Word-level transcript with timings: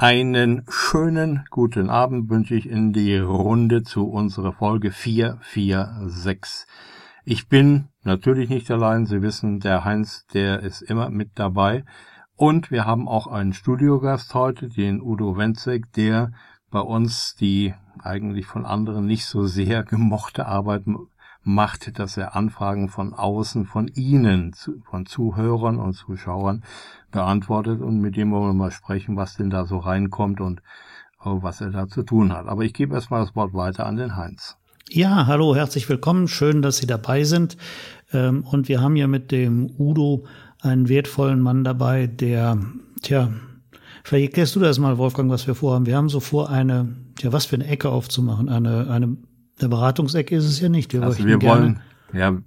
Einen 0.00 0.64
schönen 0.68 1.44
guten 1.50 1.90
Abend 1.90 2.30
wünsche 2.30 2.54
ich 2.54 2.68
in 2.68 2.92
die 2.92 3.16
Runde 3.16 3.82
zu 3.82 4.08
unserer 4.08 4.52
Folge 4.52 4.92
446. 4.92 6.68
Ich 7.24 7.48
bin 7.48 7.88
natürlich 8.04 8.48
nicht 8.48 8.70
allein. 8.70 9.06
Sie 9.06 9.22
wissen, 9.22 9.58
der 9.58 9.84
Heinz, 9.84 10.24
der 10.32 10.60
ist 10.60 10.82
immer 10.82 11.10
mit 11.10 11.30
dabei. 11.34 11.84
Und 12.36 12.70
wir 12.70 12.86
haben 12.86 13.08
auch 13.08 13.26
einen 13.26 13.52
Studiogast 13.52 14.34
heute, 14.34 14.68
den 14.68 15.02
Udo 15.02 15.36
Wenzek, 15.36 15.92
der 15.94 16.30
bei 16.70 16.78
uns 16.78 17.34
die 17.34 17.74
eigentlich 17.98 18.46
von 18.46 18.66
anderen 18.66 19.04
nicht 19.04 19.26
so 19.26 19.46
sehr 19.48 19.82
gemochte 19.82 20.46
Arbeit 20.46 20.84
macht, 21.42 21.98
dass 21.98 22.16
er 22.16 22.36
Anfragen 22.36 22.88
von 22.88 23.14
außen, 23.14 23.66
von 23.66 23.88
Ihnen, 23.88 24.54
von 24.84 25.06
Zuhörern 25.06 25.78
und 25.78 25.94
Zuschauern 25.94 26.62
beantwortet 27.10 27.80
und 27.80 28.00
mit 28.00 28.16
dem 28.16 28.32
wollen 28.32 28.48
wir 28.48 28.54
mal 28.54 28.70
sprechen, 28.70 29.16
was 29.16 29.36
denn 29.36 29.50
da 29.50 29.66
so 29.66 29.78
reinkommt 29.78 30.40
und 30.40 30.60
äh, 31.24 31.30
was 31.30 31.60
er 31.60 31.70
da 31.70 31.88
zu 31.88 32.02
tun 32.02 32.32
hat. 32.32 32.46
Aber 32.46 32.64
ich 32.64 32.74
gebe 32.74 32.94
erstmal 32.94 33.24
das 33.24 33.34
Wort 33.34 33.54
weiter 33.54 33.86
an 33.86 33.96
den 33.96 34.16
Heinz. 34.16 34.56
Ja, 34.90 35.26
hallo, 35.26 35.54
herzlich 35.54 35.88
willkommen. 35.88 36.28
Schön, 36.28 36.62
dass 36.62 36.78
Sie 36.78 36.86
dabei 36.86 37.24
sind. 37.24 37.56
Ähm, 38.12 38.42
und 38.44 38.68
wir 38.68 38.80
haben 38.80 38.96
ja 38.96 39.06
mit 39.06 39.32
dem 39.32 39.70
Udo 39.78 40.24
einen 40.60 40.88
wertvollen 40.88 41.40
Mann 41.40 41.62
dabei, 41.62 42.06
der, 42.06 42.58
tja, 43.02 43.30
vielleicht 44.02 44.30
erklärst 44.30 44.56
du 44.56 44.60
das 44.60 44.78
mal, 44.78 44.98
Wolfgang, 44.98 45.30
was 45.30 45.46
wir 45.46 45.54
vorhaben. 45.54 45.86
Wir 45.86 45.96
haben 45.96 46.08
so 46.08 46.20
vor, 46.20 46.50
eine, 46.50 46.96
ja, 47.20 47.32
was 47.32 47.46
für 47.46 47.56
eine 47.56 47.66
Ecke 47.66 47.90
aufzumachen. 47.90 48.48
Eine, 48.48 48.90
eine, 48.90 49.16
eine 49.58 49.68
Beratungsecke 49.68 50.34
ist 50.34 50.46
es 50.46 50.60
ja 50.60 50.68
nicht. 50.68 50.92
Wir, 50.92 51.02
also 51.02 51.24
wir 51.24 51.40
wollen, 51.42 51.80
ja, 52.12 52.38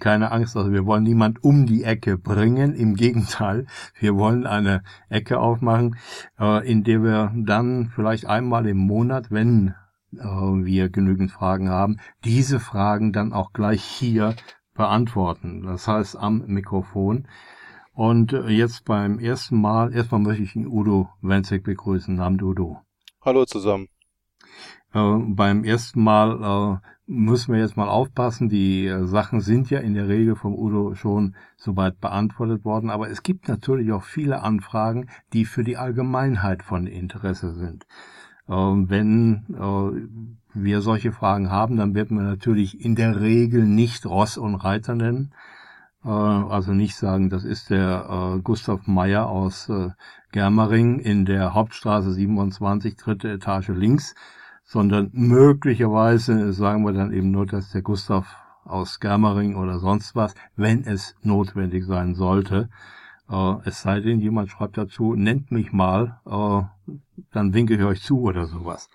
keine 0.00 0.32
Angst, 0.32 0.56
also 0.56 0.72
wir 0.72 0.86
wollen 0.86 1.02
niemand 1.02 1.42
um 1.42 1.66
die 1.66 1.84
Ecke 1.84 2.18
bringen. 2.18 2.74
Im 2.74 2.94
Gegenteil, 2.94 3.66
wir 3.98 4.16
wollen 4.16 4.46
eine 4.46 4.82
Ecke 5.08 5.38
aufmachen, 5.38 5.96
äh, 6.38 6.68
in 6.70 6.84
der 6.84 7.02
wir 7.02 7.32
dann 7.34 7.90
vielleicht 7.94 8.26
einmal 8.26 8.66
im 8.66 8.78
Monat, 8.78 9.30
wenn 9.30 9.74
äh, 10.12 10.24
wir 10.24 10.88
genügend 10.88 11.32
Fragen 11.32 11.68
haben, 11.68 11.98
diese 12.24 12.60
Fragen 12.60 13.12
dann 13.12 13.32
auch 13.32 13.52
gleich 13.52 13.82
hier 13.82 14.34
beantworten. 14.74 15.62
Das 15.62 15.88
heißt 15.88 16.16
am 16.16 16.44
Mikrofon. 16.46 17.26
Und 17.92 18.32
äh, 18.32 18.48
jetzt 18.48 18.84
beim 18.84 19.18
ersten 19.20 19.60
Mal, 19.60 19.94
erstmal 19.94 20.20
möchte 20.20 20.42
ich 20.42 20.54
den 20.54 20.66
Udo 20.66 21.08
Wenzek 21.22 21.62
begrüßen. 21.62 22.16
Namen 22.16 22.42
Udo. 22.42 22.80
Hallo 23.22 23.44
zusammen. 23.44 23.88
Äh, 24.92 25.16
beim 25.28 25.64
ersten 25.64 26.02
Mal 26.02 26.80
äh, 26.82 26.93
müssen 27.06 27.52
wir 27.52 27.60
jetzt 27.60 27.76
mal 27.76 27.88
aufpassen. 27.88 28.48
Die 28.48 28.86
äh, 28.86 29.06
Sachen 29.06 29.40
sind 29.40 29.70
ja 29.70 29.80
in 29.80 29.94
der 29.94 30.08
Regel 30.08 30.36
vom 30.36 30.54
Udo 30.54 30.94
schon 30.94 31.36
soweit 31.56 32.00
beantwortet 32.00 32.64
worden. 32.64 32.90
Aber 32.90 33.10
es 33.10 33.22
gibt 33.22 33.48
natürlich 33.48 33.92
auch 33.92 34.02
viele 34.02 34.42
Anfragen, 34.42 35.08
die 35.32 35.44
für 35.44 35.64
die 35.64 35.76
Allgemeinheit 35.76 36.62
von 36.62 36.86
Interesse 36.86 37.54
sind. 37.54 37.86
Ähm, 38.48 38.88
wenn 38.90 39.44
äh, 39.54 40.58
wir 40.58 40.80
solche 40.80 41.12
Fragen 41.12 41.50
haben, 41.50 41.76
dann 41.76 41.94
werden 41.94 42.16
wir 42.16 42.24
natürlich 42.24 42.84
in 42.84 42.94
der 42.94 43.20
Regel 43.20 43.64
nicht 43.64 44.06
Ross 44.06 44.38
und 44.38 44.54
Reiter 44.54 44.94
nennen. 44.94 45.32
Äh, 46.04 46.08
also 46.08 46.72
nicht 46.72 46.96
sagen, 46.96 47.28
das 47.28 47.44
ist 47.44 47.70
der 47.70 48.40
Gustav 48.42 48.86
Meyer 48.86 49.28
aus 49.28 49.70
Germering 50.32 50.98
in 50.98 51.24
der 51.24 51.54
Hauptstraße 51.54 52.12
27, 52.12 52.96
dritte 52.96 53.30
Etage 53.30 53.68
links, 53.68 54.14
sondern 54.64 55.10
möglicherweise 55.12 56.52
sagen 56.52 56.84
wir 56.84 56.92
dann 56.92 57.12
eben 57.12 57.30
nur, 57.30 57.46
dass 57.46 57.70
der 57.70 57.82
Gustav 57.82 58.26
aus 58.64 58.98
Germering 58.98 59.56
oder 59.56 59.78
sonst 59.78 60.16
was, 60.16 60.34
wenn 60.56 60.84
es 60.84 61.14
notwendig 61.22 61.84
sein 61.84 62.14
sollte. 62.14 62.70
Äh, 63.30 63.54
es 63.64 63.82
sei 63.82 64.00
denn, 64.00 64.20
jemand 64.20 64.50
schreibt 64.50 64.78
dazu, 64.78 65.14
nennt 65.14 65.50
mich 65.50 65.72
mal, 65.72 66.20
äh, 66.26 66.92
dann 67.32 67.54
winke 67.54 67.74
ich 67.74 67.82
euch 67.82 68.02
zu 68.02 68.20
oder 68.20 68.46
sowas. 68.46 68.88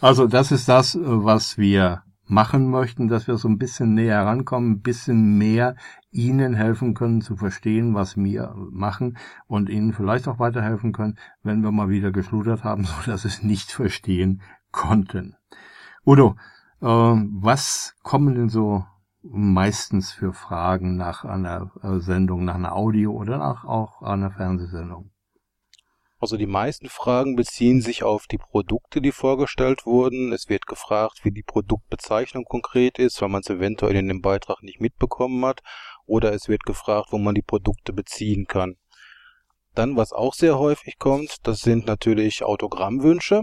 Also 0.00 0.26
das 0.26 0.52
ist 0.52 0.68
das, 0.68 0.94
äh, 0.94 1.00
was 1.02 1.58
wir 1.58 2.02
machen 2.28 2.70
möchten, 2.70 3.08
dass 3.08 3.28
wir 3.28 3.36
so 3.36 3.48
ein 3.48 3.58
bisschen 3.58 3.94
näher 3.94 4.24
rankommen, 4.26 4.72
ein 4.72 4.80
bisschen 4.80 5.38
mehr 5.38 5.76
Ihnen 6.10 6.54
helfen 6.54 6.94
können 6.94 7.20
zu 7.20 7.36
verstehen, 7.36 7.94
was 7.94 8.16
wir 8.16 8.54
machen 8.70 9.16
und 9.46 9.68
Ihnen 9.68 9.92
vielleicht 9.92 10.26
auch 10.26 10.38
weiterhelfen 10.38 10.92
können, 10.92 11.18
wenn 11.42 11.62
wir 11.62 11.70
mal 11.70 11.88
wieder 11.88 12.10
geschludert 12.10 12.64
haben, 12.64 12.84
so 12.84 12.94
dass 13.10 13.22
Sie 13.22 13.28
es 13.28 13.42
nicht 13.42 13.70
verstehen 13.70 14.42
konnten. 14.70 15.36
Udo, 16.04 16.36
äh, 16.80 16.86
was 16.86 17.94
kommen 18.02 18.34
denn 18.34 18.48
so 18.48 18.84
meistens 19.22 20.12
für 20.12 20.32
Fragen 20.32 20.96
nach 20.96 21.24
einer 21.24 21.72
äh, 21.82 21.98
Sendung, 21.98 22.44
nach 22.44 22.54
einer 22.54 22.74
Audio- 22.74 23.12
oder 23.12 23.38
nach 23.38 23.64
auch 23.64 24.02
einer 24.02 24.30
Fernsehsendung? 24.30 25.10
Also 26.18 26.38
die 26.38 26.46
meisten 26.46 26.88
Fragen 26.88 27.36
beziehen 27.36 27.82
sich 27.82 28.02
auf 28.02 28.26
die 28.26 28.38
Produkte, 28.38 29.02
die 29.02 29.12
vorgestellt 29.12 29.84
wurden. 29.84 30.32
Es 30.32 30.48
wird 30.48 30.66
gefragt, 30.66 31.24
wie 31.24 31.30
die 31.30 31.42
Produktbezeichnung 31.42 32.44
konkret 32.44 32.98
ist, 32.98 33.20
weil 33.20 33.28
man 33.28 33.42
es 33.42 33.50
eventuell 33.50 33.96
in 33.96 34.08
dem 34.08 34.22
Beitrag 34.22 34.62
nicht 34.62 34.80
mitbekommen 34.80 35.44
hat. 35.44 35.62
Oder 36.06 36.32
es 36.32 36.48
wird 36.48 36.64
gefragt, 36.64 37.08
wo 37.10 37.18
man 37.18 37.34
die 37.34 37.42
Produkte 37.42 37.92
beziehen 37.92 38.46
kann. 38.46 38.76
Dann, 39.74 39.96
was 39.96 40.12
auch 40.12 40.32
sehr 40.32 40.58
häufig 40.58 40.98
kommt, 40.98 41.46
das 41.46 41.60
sind 41.60 41.86
natürlich 41.86 42.42
Autogrammwünsche. 42.42 43.42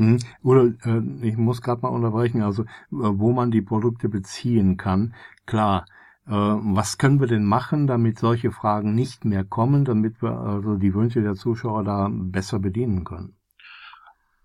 Hm. 0.00 0.18
Oder 0.42 0.72
äh, 0.86 1.02
ich 1.20 1.36
muss 1.36 1.60
gerade 1.60 1.82
mal 1.82 1.88
unterbrechen, 1.88 2.40
also 2.40 2.62
äh, 2.62 2.66
wo 2.90 3.32
man 3.32 3.50
die 3.50 3.60
Produkte 3.60 4.08
beziehen 4.08 4.78
kann. 4.78 5.14
Klar, 5.44 5.84
äh, 6.26 6.32
was 6.32 6.96
können 6.96 7.20
wir 7.20 7.26
denn 7.26 7.44
machen, 7.44 7.86
damit 7.86 8.18
solche 8.18 8.50
Fragen 8.50 8.94
nicht 8.94 9.26
mehr 9.26 9.44
kommen, 9.44 9.84
damit 9.84 10.22
wir 10.22 10.38
also 10.38 10.76
die 10.76 10.94
Wünsche 10.94 11.20
der 11.20 11.34
Zuschauer 11.34 11.84
da 11.84 12.08
besser 12.10 12.58
bedienen 12.60 13.04
können? 13.04 13.36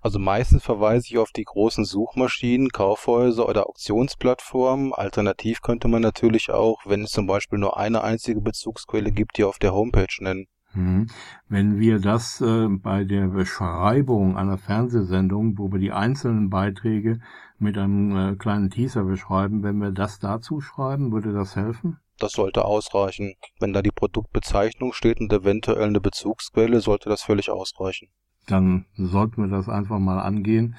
Also 0.02 0.20
meistens 0.20 0.62
verweise 0.62 1.08
ich 1.08 1.18
auf 1.18 1.32
die 1.32 1.46
großen 1.46 1.86
Suchmaschinen, 1.86 2.68
Kaufhäuser 2.70 3.48
oder 3.48 3.70
Auktionsplattformen. 3.70 4.94
Alternativ 4.94 5.62
könnte 5.62 5.88
man 5.88 6.02
natürlich 6.02 6.52
auch, 6.52 6.82
wenn 6.86 7.04
es 7.04 7.12
zum 7.12 7.28
Beispiel 7.28 7.60
nur 7.60 7.78
eine 7.78 8.04
einzige 8.04 8.42
Bezugsquelle 8.42 9.14
gibt, 9.14 9.38
die 9.38 9.46
auf 9.46 9.58
der 9.58 9.74
Homepage 9.74 10.06
nennen. 10.20 10.48
Mhm. 10.76 11.08
Wenn 11.48 11.80
wir 11.80 12.00
das 12.00 12.42
äh, 12.42 12.68
bei 12.68 13.04
der 13.04 13.28
Beschreibung 13.28 14.38
einer 14.38 14.58
Fernsehsendung, 14.58 15.58
wo 15.58 15.72
wir 15.72 15.80
die 15.80 15.92
einzelnen 15.92 16.50
Beiträge 16.50 17.20
mit 17.58 17.78
einem 17.78 18.16
äh, 18.16 18.36
kleinen 18.36 18.70
Teaser 18.70 19.06
beschreiben, 19.06 19.64
wenn 19.64 19.78
wir 19.78 19.92
das 19.92 20.20
dazu 20.20 20.60
schreiben, 20.60 21.12
würde 21.12 21.34
das 21.34 21.56
helfen? 21.56 21.98
Das 22.20 22.34
sollte 22.34 22.64
ausreichen. 22.64 23.36
Wenn 23.60 23.74
da 23.74 23.82
die 23.82 23.92
Produktbezeichnung 23.92 24.94
steht 24.94 25.20
und 25.20 25.32
eventuell 25.34 25.84
eine 25.84 26.00
Bezugsquelle, 26.00 26.80
sollte 26.80 27.10
das 27.10 27.24
völlig 27.24 27.50
ausreichen. 27.50 28.10
Dann 28.48 28.86
sollten 28.96 29.42
wir 29.42 29.50
das 29.50 29.68
einfach 29.68 30.00
mal 30.00 30.20
angehen, 30.20 30.76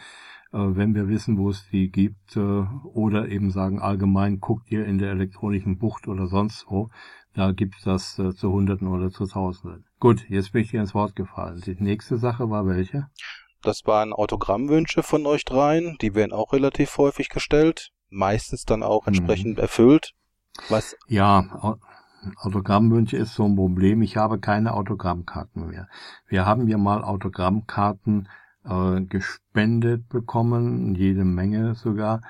äh, 0.52 0.58
wenn 0.58 0.94
wir 0.94 1.08
wissen, 1.08 1.36
wo 1.36 1.50
es 1.50 1.68
die 1.70 1.90
gibt, 1.90 2.36
äh, 2.36 2.40
oder 2.40 3.28
eben 3.28 3.50
sagen 3.50 3.80
allgemein, 3.80 4.40
guckt 4.40 4.70
ihr 4.70 4.86
in 4.86 4.98
der 4.98 5.10
elektronischen 5.10 5.78
Bucht 5.78 6.08
oder 6.08 6.26
sonst 6.26 6.66
wo, 6.68 6.90
da 7.36 7.52
gibt's 7.52 7.82
das 7.84 8.18
äh, 8.18 8.34
zu 8.34 8.50
Hunderten 8.50 8.88
oder 8.88 9.10
zu 9.10 9.26
Tausenden. 9.26 9.84
Gut, 10.00 10.24
jetzt 10.28 10.52
bin 10.52 10.62
ich 10.62 10.70
dir 10.70 10.80
ins 10.80 10.94
Wort 10.94 11.14
gefallen. 11.14 11.62
Die 11.64 11.76
nächste 11.78 12.16
Sache 12.16 12.48
war 12.50 12.66
welche? 12.66 13.08
Das 13.62 13.82
waren 13.84 14.12
Autogrammwünsche 14.12 15.02
von 15.02 15.26
euch 15.26 15.44
dreien. 15.44 15.96
Die 16.00 16.14
werden 16.14 16.32
auch 16.32 16.52
relativ 16.52 16.96
häufig 16.96 17.28
gestellt. 17.28 17.90
Meistens 18.08 18.64
dann 18.64 18.82
auch 18.82 19.02
mhm. 19.02 19.08
entsprechend 19.08 19.56
mhm. 19.56 19.62
erfüllt. 19.62 20.12
Was? 20.70 20.96
Ja, 21.08 21.76
Autogrammwünsche 22.36 23.18
ist 23.18 23.34
so 23.34 23.44
ein 23.44 23.54
Problem. 23.54 24.00
Ich 24.00 24.16
habe 24.16 24.38
keine 24.38 24.72
Autogrammkarten 24.72 25.68
mehr. 25.68 25.88
Wir 26.28 26.46
haben 26.46 26.66
ja 26.68 26.78
mal 26.78 27.04
Autogrammkarten 27.04 28.28
äh, 28.64 29.02
gespendet 29.02 30.08
bekommen, 30.08 30.94
jede 30.94 31.24
Menge 31.24 31.74
sogar. 31.74 32.22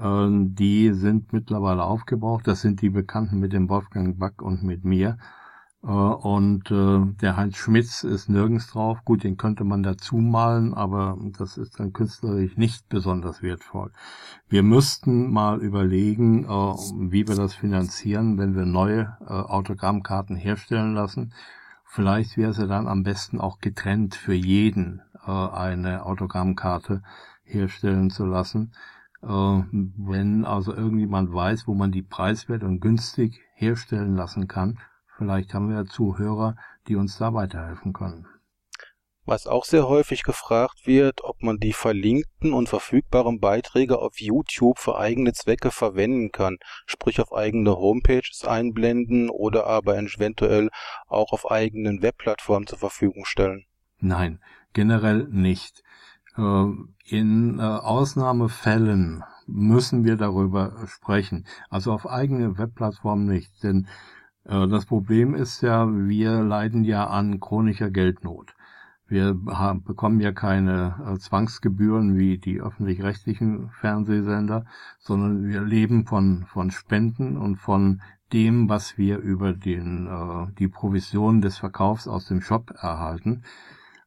Ähm, 0.00 0.54
die 0.54 0.92
sind 0.92 1.32
mittlerweile 1.32 1.84
aufgebraucht. 1.84 2.46
Das 2.46 2.62
sind 2.62 2.80
die 2.80 2.90
Bekannten 2.90 3.38
mit 3.38 3.52
dem 3.52 3.68
Wolfgang 3.68 4.18
Back 4.18 4.42
und 4.42 4.62
mit 4.62 4.84
mir. 4.84 5.18
Äh, 5.82 5.86
und 5.86 6.70
äh, 6.70 7.00
der 7.20 7.36
Heinz 7.36 7.56
Schmitz 7.56 8.04
ist 8.04 8.28
nirgends 8.28 8.68
drauf. 8.68 9.04
Gut, 9.04 9.24
den 9.24 9.36
könnte 9.36 9.64
man 9.64 9.82
dazu 9.82 10.16
malen, 10.16 10.74
aber 10.74 11.18
das 11.38 11.56
ist 11.56 11.80
dann 11.80 11.92
künstlerisch 11.92 12.56
nicht 12.56 12.88
besonders 12.88 13.42
wertvoll. 13.42 13.92
Wir 14.48 14.62
müssten 14.62 15.30
mal 15.30 15.60
überlegen, 15.60 16.44
äh, 16.44 16.48
wie 16.48 17.26
wir 17.28 17.34
das 17.36 17.54
finanzieren, 17.54 18.38
wenn 18.38 18.54
wir 18.54 18.66
neue 18.66 19.16
Autogrammkarten 19.26 20.36
herstellen 20.36 20.94
lassen. 20.94 21.32
Vielleicht 21.84 22.36
wäre 22.36 22.52
es 22.52 22.58
ja 22.58 22.66
dann 22.66 22.86
am 22.86 23.02
besten 23.02 23.40
auch 23.40 23.58
getrennt 23.58 24.14
für 24.14 24.34
jeden 24.34 25.02
eine 25.22 26.06
Autogrammkarte 26.06 27.02
herstellen 27.44 28.10
zu 28.10 28.24
lassen 28.24 28.72
wenn 29.22 30.44
also 30.44 30.74
irgendjemand 30.74 31.32
weiß, 31.32 31.66
wo 31.66 31.74
man 31.74 31.92
die 31.92 32.02
preiswert 32.02 32.62
und 32.62 32.80
günstig 32.80 33.40
herstellen 33.54 34.16
lassen 34.16 34.48
kann, 34.48 34.78
vielleicht 35.16 35.52
haben 35.52 35.68
wir 35.68 35.76
ja 35.76 35.84
Zuhörer, 35.84 36.56
die 36.88 36.96
uns 36.96 37.18
da 37.18 37.34
weiterhelfen 37.34 37.92
können. 37.92 38.26
Was 39.26 39.46
auch 39.46 39.64
sehr 39.64 39.86
häufig 39.86 40.22
gefragt 40.22 40.86
wird, 40.86 41.22
ob 41.22 41.42
man 41.42 41.58
die 41.58 41.74
verlinkten 41.74 42.52
und 42.52 42.68
verfügbaren 42.68 43.38
Beiträge 43.38 43.98
auf 43.98 44.18
YouTube 44.18 44.78
für 44.78 44.98
eigene 44.98 45.32
Zwecke 45.34 45.70
verwenden 45.70 46.32
kann, 46.32 46.56
sprich 46.86 47.20
auf 47.20 47.32
eigene 47.32 47.76
Homepages 47.76 48.44
einblenden 48.44 49.28
oder 49.28 49.66
aber 49.66 49.98
eventuell 49.98 50.70
auch 51.06 51.32
auf 51.32 51.50
eigenen 51.50 52.02
Webplattformen 52.02 52.66
zur 52.66 52.78
Verfügung 52.78 53.24
stellen. 53.26 53.66
Nein, 53.98 54.40
generell 54.72 55.28
nicht. 55.30 55.82
Äh, 56.36 56.66
in 57.06 57.58
äh, 57.58 57.62
Ausnahmefällen 57.62 59.22
müssen 59.46 60.04
wir 60.04 60.16
darüber 60.16 60.72
sprechen. 60.86 61.44
Also 61.68 61.92
auf 61.92 62.08
eigene 62.08 62.58
Webplattform 62.58 63.26
nicht. 63.26 63.62
Denn 63.62 63.88
äh, 64.44 64.68
das 64.68 64.86
Problem 64.86 65.34
ist 65.34 65.60
ja, 65.60 65.88
wir 65.88 66.42
leiden 66.42 66.84
ja 66.84 67.06
an 67.06 67.40
chronischer 67.40 67.90
Geldnot. 67.90 68.54
Wir 69.08 69.36
haben, 69.48 69.82
bekommen 69.82 70.20
ja 70.20 70.30
keine 70.30 71.16
Zwangsgebühren 71.18 72.16
wie 72.16 72.38
die 72.38 72.60
öffentlich-rechtlichen 72.60 73.70
Fernsehsender, 73.70 74.66
sondern 75.00 75.48
wir 75.48 75.62
leben 75.62 76.06
von, 76.06 76.44
von 76.46 76.70
Spenden 76.70 77.36
und 77.36 77.56
von 77.56 78.02
dem, 78.32 78.68
was 78.68 78.98
wir 78.98 79.18
über 79.18 79.52
den, 79.52 80.06
äh, 80.06 80.52
die 80.58 80.68
Provision 80.68 81.40
des 81.40 81.58
Verkaufs 81.58 82.06
aus 82.06 82.26
dem 82.26 82.40
Shop 82.40 82.70
erhalten. 82.70 83.42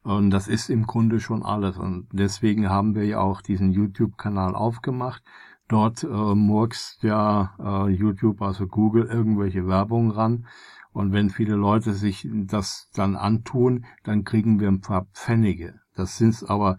Und 0.03 0.31
das 0.31 0.47
ist 0.47 0.69
im 0.69 0.85
Grunde 0.85 1.19
schon 1.19 1.43
alles. 1.43 1.77
Und 1.77 2.07
deswegen 2.11 2.69
haben 2.69 2.93
wir 2.93 3.05
ja 3.05 3.19
auch 3.19 3.41
diesen 3.41 3.71
YouTube-Kanal 3.71 4.53
aufgemacht. 4.53 5.23
Dort 5.69 6.03
äh, 6.03 6.07
murkst 6.07 7.03
ja 7.03 7.55
äh, 7.59 7.89
YouTube, 7.89 8.41
also 8.41 8.67
Google, 8.67 9.05
irgendwelche 9.05 9.65
Werbung 9.65 10.11
ran. 10.11 10.45
Und 10.91 11.11
wenn 11.13 11.29
viele 11.29 11.55
Leute 11.55 11.93
sich 11.93 12.27
das 12.31 12.89
dann 12.93 13.15
antun, 13.15 13.85
dann 14.03 14.25
kriegen 14.25 14.59
wir 14.59 14.67
ein 14.67 14.81
paar 14.81 15.05
Pfennige. 15.13 15.79
Das 15.95 16.17
sind 16.17 16.43
aber 16.49 16.77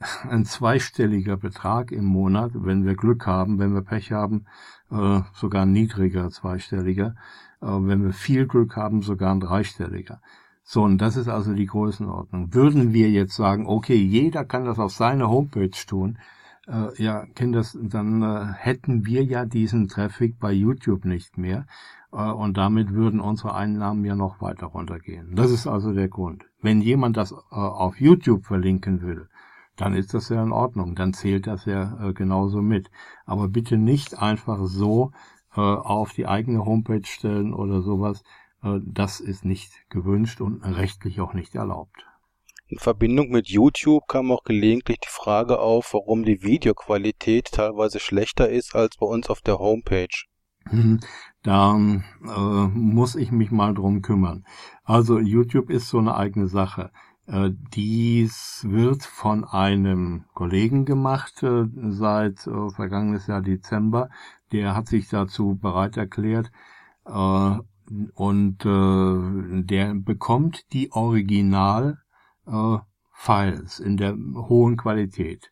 ein 0.28 0.44
zweistelliger 0.44 1.36
Betrag 1.36 1.92
im 1.92 2.04
Monat, 2.04 2.50
wenn 2.54 2.84
wir 2.84 2.96
Glück 2.96 3.26
haben, 3.26 3.58
wenn 3.58 3.74
wir 3.74 3.82
Pech 3.82 4.12
haben, 4.12 4.44
äh, 4.90 5.20
sogar 5.32 5.62
ein 5.62 5.72
niedriger 5.72 6.30
zweistelliger, 6.30 7.14
äh, 7.62 7.66
wenn 7.66 8.02
wir 8.02 8.12
viel 8.12 8.46
Glück 8.46 8.76
haben, 8.76 9.02
sogar 9.02 9.32
ein 9.32 9.40
dreistelliger. 9.40 10.20
So, 10.68 10.82
und 10.82 10.98
das 10.98 11.16
ist 11.16 11.28
also 11.28 11.54
die 11.54 11.66
Größenordnung. 11.66 12.52
Würden 12.52 12.92
wir 12.92 13.08
jetzt 13.08 13.36
sagen, 13.36 13.66
okay, 13.68 13.94
jeder 13.94 14.44
kann 14.44 14.64
das 14.64 14.80
auf 14.80 14.90
seine 14.90 15.30
Homepage 15.30 15.70
tun, 15.86 16.18
äh, 16.66 17.00
ja, 17.00 17.24
Kinders, 17.36 17.78
dann 17.80 18.20
äh, 18.20 18.52
hätten 18.52 19.06
wir 19.06 19.22
ja 19.22 19.44
diesen 19.44 19.86
Traffic 19.86 20.40
bei 20.40 20.50
YouTube 20.50 21.04
nicht 21.04 21.38
mehr. 21.38 21.66
Äh, 22.12 22.32
und 22.32 22.56
damit 22.56 22.92
würden 22.92 23.20
unsere 23.20 23.54
Einnahmen 23.54 24.04
ja 24.04 24.16
noch 24.16 24.40
weiter 24.40 24.66
runtergehen. 24.66 25.36
Das 25.36 25.52
ist 25.52 25.68
also 25.68 25.92
der 25.92 26.08
Grund. 26.08 26.44
Wenn 26.60 26.80
jemand 26.80 27.16
das 27.16 27.30
äh, 27.30 27.36
auf 27.50 28.00
YouTube 28.00 28.44
verlinken 28.44 29.02
will, 29.02 29.28
dann 29.76 29.94
ist 29.94 30.14
das 30.14 30.30
ja 30.30 30.42
in 30.42 30.50
Ordnung. 30.50 30.96
Dann 30.96 31.12
zählt 31.12 31.46
das 31.46 31.64
ja 31.66 32.08
äh, 32.08 32.12
genauso 32.12 32.60
mit. 32.60 32.90
Aber 33.24 33.46
bitte 33.46 33.76
nicht 33.76 34.18
einfach 34.20 34.58
so 34.64 35.12
äh, 35.54 35.60
auf 35.60 36.12
die 36.12 36.26
eigene 36.26 36.64
Homepage 36.64 37.06
stellen 37.06 37.54
oder 37.54 37.82
sowas. 37.82 38.24
Äh, 38.66 38.80
das 38.84 39.20
ist 39.20 39.44
nicht 39.44 39.88
gewünscht 39.90 40.40
und 40.40 40.62
rechtlich 40.62 41.20
auch 41.20 41.34
nicht 41.34 41.54
erlaubt. 41.54 42.06
In 42.68 42.78
Verbindung 42.78 43.30
mit 43.30 43.48
YouTube 43.48 44.08
kam 44.08 44.32
auch 44.32 44.42
gelegentlich 44.42 44.98
die 44.98 45.08
Frage 45.08 45.60
auf, 45.60 45.94
warum 45.94 46.24
die 46.24 46.42
Videoqualität 46.42 47.52
teilweise 47.52 48.00
schlechter 48.00 48.48
ist 48.48 48.74
als 48.74 48.96
bei 48.96 49.06
uns 49.06 49.30
auf 49.30 49.40
der 49.40 49.58
Homepage. 49.60 50.24
Mhm. 50.72 50.98
Da 51.44 51.76
äh, 51.76 52.68
muss 52.74 53.14
ich 53.14 53.30
mich 53.30 53.52
mal 53.52 53.72
drum 53.72 54.02
kümmern. 54.02 54.44
Also 54.82 55.20
YouTube 55.20 55.70
ist 55.70 55.88
so 55.88 55.98
eine 55.98 56.16
eigene 56.16 56.48
Sache. 56.48 56.90
Äh, 57.26 57.50
dies 57.72 58.66
wird 58.68 59.04
von 59.04 59.44
einem 59.44 60.24
Kollegen 60.34 60.84
gemacht 60.84 61.44
äh, 61.44 61.66
seit 61.90 62.48
äh, 62.48 62.70
vergangenes 62.70 63.28
Jahr 63.28 63.42
Dezember. 63.42 64.10
Der 64.50 64.74
hat 64.74 64.88
sich 64.88 65.08
dazu 65.08 65.56
bereit 65.56 65.96
erklärt, 65.96 66.50
äh, 67.04 67.56
und 68.14 68.64
äh, 68.64 69.62
der 69.62 69.94
bekommt 69.94 70.72
die 70.72 70.92
Original 70.92 71.98
äh, 72.46 72.78
Files 73.12 73.80
in 73.80 73.96
der 73.96 74.14
hohen 74.14 74.76
Qualität 74.76 75.50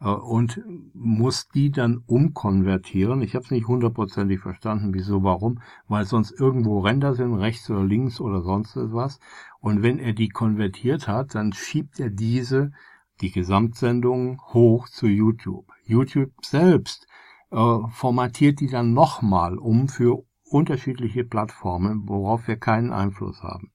äh, 0.00 0.08
und 0.08 0.60
muss 0.92 1.48
die 1.48 1.70
dann 1.70 2.02
umkonvertieren. 2.06 3.22
Ich 3.22 3.34
habe 3.34 3.44
es 3.44 3.50
nicht 3.50 3.68
hundertprozentig 3.68 4.40
verstanden, 4.40 4.92
wieso, 4.92 5.22
warum, 5.22 5.60
weil 5.88 6.04
sonst 6.04 6.32
irgendwo 6.32 6.80
Ränder 6.80 7.14
sind, 7.14 7.34
rechts 7.34 7.70
oder 7.70 7.84
links 7.84 8.20
oder 8.20 8.42
sonst 8.42 8.76
etwas. 8.76 9.20
Und 9.60 9.82
wenn 9.82 9.98
er 9.98 10.12
die 10.12 10.28
konvertiert 10.28 11.08
hat, 11.08 11.34
dann 11.34 11.52
schiebt 11.52 12.00
er 12.00 12.10
diese, 12.10 12.72
die 13.20 13.30
Gesamtsendung, 13.30 14.40
hoch 14.52 14.88
zu 14.88 15.06
YouTube. 15.06 15.66
YouTube 15.84 16.32
selbst 16.42 17.06
äh, 17.50 17.78
formatiert 17.90 18.60
die 18.60 18.68
dann 18.68 18.92
nochmal 18.92 19.56
um 19.56 19.88
für 19.88 20.24
unterschiedliche 20.54 21.24
Plattformen, 21.24 22.08
worauf 22.08 22.46
wir 22.46 22.56
keinen 22.56 22.92
Einfluss 22.92 23.42
haben. 23.42 23.72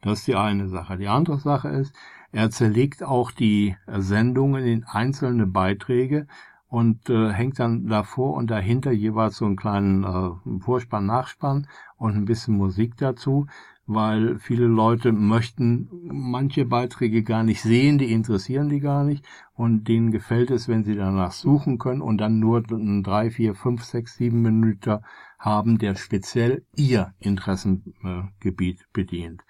Das 0.00 0.20
ist 0.20 0.28
die 0.28 0.36
eine 0.36 0.68
Sache. 0.68 0.96
Die 0.96 1.08
andere 1.08 1.38
Sache 1.38 1.68
ist, 1.68 1.94
er 2.30 2.50
zerlegt 2.50 3.02
auch 3.02 3.32
die 3.32 3.76
Sendungen 3.88 4.64
in 4.64 4.84
einzelne 4.84 5.46
Beiträge 5.48 6.28
und 6.68 7.10
äh, 7.10 7.32
hängt 7.32 7.58
dann 7.58 7.88
davor 7.88 8.34
und 8.34 8.48
dahinter 8.48 8.92
jeweils 8.92 9.38
so 9.38 9.44
einen 9.44 9.56
kleinen 9.56 10.04
äh, 10.04 10.60
Vorspann, 10.60 11.06
Nachspann 11.06 11.66
und 11.96 12.14
ein 12.14 12.26
bisschen 12.26 12.56
Musik 12.56 12.96
dazu, 12.96 13.48
weil 13.88 14.38
viele 14.38 14.66
Leute 14.66 15.10
möchten 15.10 15.88
manche 16.04 16.64
Beiträge 16.64 17.24
gar 17.24 17.42
nicht 17.42 17.60
sehen, 17.60 17.98
die 17.98 18.12
interessieren 18.12 18.68
die 18.68 18.78
gar 18.78 19.02
nicht 19.02 19.26
und 19.54 19.88
denen 19.88 20.12
gefällt 20.12 20.52
es, 20.52 20.68
wenn 20.68 20.84
sie 20.84 20.94
danach 20.94 21.32
suchen 21.32 21.78
können 21.78 22.02
und 22.02 22.18
dann 22.18 22.38
nur 22.38 22.62
drei, 22.62 23.32
vier, 23.32 23.56
fünf, 23.56 23.82
sechs, 23.82 24.14
sieben 24.14 24.42
Minuten 24.42 25.00
haben, 25.40 25.78
der 25.78 25.96
speziell 25.96 26.64
ihr 26.76 27.14
Interessengebiet 27.18 28.86
bedient. 28.92 29.42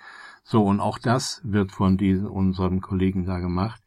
So, 0.45 0.65
und 0.65 0.81
auch 0.81 0.99
das 0.99 1.43
wird 1.45 1.73
von 1.73 1.99
diesem, 1.99 2.31
unserem 2.31 2.81
Kollegen 2.81 3.27
da 3.27 3.41
gemacht. 3.41 3.83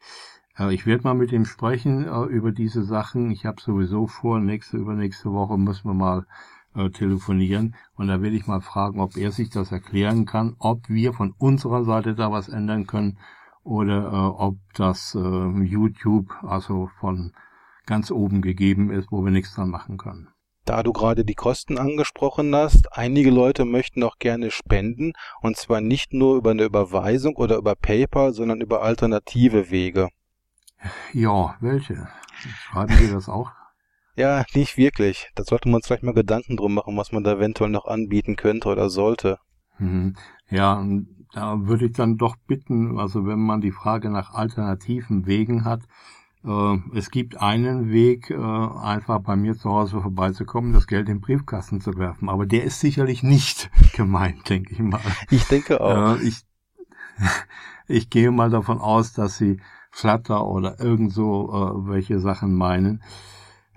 Äh, 0.56 0.72
ich 0.74 0.86
werde 0.86 1.04
mal 1.04 1.14
mit 1.14 1.32
ihm 1.32 1.46
sprechen 1.46 2.04
äh, 2.04 2.24
über 2.26 2.52
diese 2.52 2.84
Sachen. 2.84 3.30
Ich 3.30 3.46
habe 3.46 3.60
sowieso 3.60 4.06
vor, 4.06 4.38
nächste, 4.38 4.76
übernächste 4.76 5.32
Woche 5.32 5.58
müssen 5.58 5.88
wir 5.88 5.94
mal 5.94 6.26
äh, 6.74 6.90
telefonieren 6.90 7.74
und 7.96 8.08
da 8.08 8.20
will 8.20 8.34
ich 8.34 8.46
mal 8.46 8.60
fragen, 8.60 9.00
ob 9.00 9.16
er 9.16 9.32
sich 9.32 9.50
das 9.50 9.72
erklären 9.72 10.26
kann, 10.26 10.56
ob 10.58 10.88
wir 10.88 11.12
von 11.12 11.34
unserer 11.38 11.84
Seite 11.84 12.14
da 12.14 12.30
was 12.30 12.48
ändern 12.48 12.86
können 12.86 13.18
oder 13.62 14.12
äh, 14.12 14.42
ob 14.42 14.58
das 14.74 15.14
äh, 15.14 15.18
YouTube 15.62 16.30
also 16.42 16.90
von 17.00 17.32
ganz 17.86 18.10
oben 18.10 18.42
gegeben 18.42 18.90
ist, 18.90 19.10
wo 19.10 19.24
wir 19.24 19.30
nichts 19.30 19.54
dran 19.54 19.70
machen 19.70 19.98
können. 19.98 20.28
Da 20.64 20.82
du 20.82 20.92
gerade 20.92 21.24
die 21.24 21.34
Kosten 21.34 21.78
angesprochen 21.78 22.54
hast, 22.54 22.96
einige 22.96 23.30
Leute 23.30 23.64
möchten 23.64 24.02
auch 24.02 24.18
gerne 24.18 24.50
spenden 24.50 25.12
und 25.42 25.56
zwar 25.56 25.80
nicht 25.80 26.12
nur 26.12 26.36
über 26.36 26.52
eine 26.52 26.64
Überweisung 26.64 27.36
oder 27.36 27.56
über 27.56 27.74
PayPal, 27.74 28.32
sondern 28.32 28.60
über 28.60 28.82
alternative 28.82 29.70
Wege. 29.70 30.08
Ja, 31.12 31.56
welche? 31.60 32.08
Schreiben 32.36 32.94
Sie 32.96 33.10
das 33.10 33.28
auch 33.28 33.50
ja, 34.16 34.44
nicht 34.54 34.76
wirklich. 34.76 35.30
Da 35.34 35.44
sollten 35.44 35.70
wir 35.70 35.76
uns 35.76 35.86
vielleicht 35.86 36.02
mal 36.02 36.14
Gedanken 36.14 36.56
drum 36.56 36.74
machen, 36.74 36.96
was 36.96 37.12
man 37.12 37.24
da 37.24 37.32
eventuell 37.32 37.70
noch 37.70 37.86
anbieten 37.86 38.36
könnte 38.36 38.68
oder 38.68 38.88
sollte. 38.88 39.38
Mhm. 39.78 40.16
Ja, 40.50 40.84
da 41.32 41.66
würde 41.66 41.86
ich 41.86 41.92
dann 41.92 42.16
doch 42.16 42.36
bitten, 42.46 42.98
also 42.98 43.26
wenn 43.26 43.40
man 43.40 43.60
die 43.60 43.72
Frage 43.72 44.10
nach 44.10 44.32
alternativen 44.34 45.26
Wegen 45.26 45.64
hat, 45.64 45.82
es 46.94 47.10
gibt 47.10 47.40
einen 47.40 47.90
Weg, 47.90 48.30
äh, 48.30 48.36
einfach 48.36 49.20
bei 49.20 49.34
mir 49.34 49.56
zu 49.56 49.70
Hause 49.70 50.02
vorbeizukommen, 50.02 50.74
das 50.74 50.86
Geld 50.86 51.08
in 51.08 51.16
den 51.16 51.20
Briefkasten 51.22 51.80
zu 51.80 51.96
werfen. 51.96 52.28
Aber 52.28 52.44
der 52.44 52.64
ist 52.64 52.80
sicherlich 52.80 53.22
nicht 53.22 53.70
gemeint, 53.96 54.48
denke 54.50 54.72
ich 54.72 54.80
mal. 54.80 55.00
Ich 55.30 55.44
denke 55.44 55.80
auch. 55.80 56.16
Äh, 56.18 56.22
ich, 56.22 56.44
ich 57.88 58.10
gehe 58.10 58.30
mal 58.30 58.50
davon 58.50 58.78
aus, 58.78 59.14
dass 59.14 59.38
Sie 59.38 59.60
Flutter 59.90 60.46
oder 60.46 60.80
irgend 60.80 61.12
so 61.12 61.50
äh, 61.50 61.88
welche 61.88 62.18
Sachen 62.18 62.54
meinen. 62.54 63.02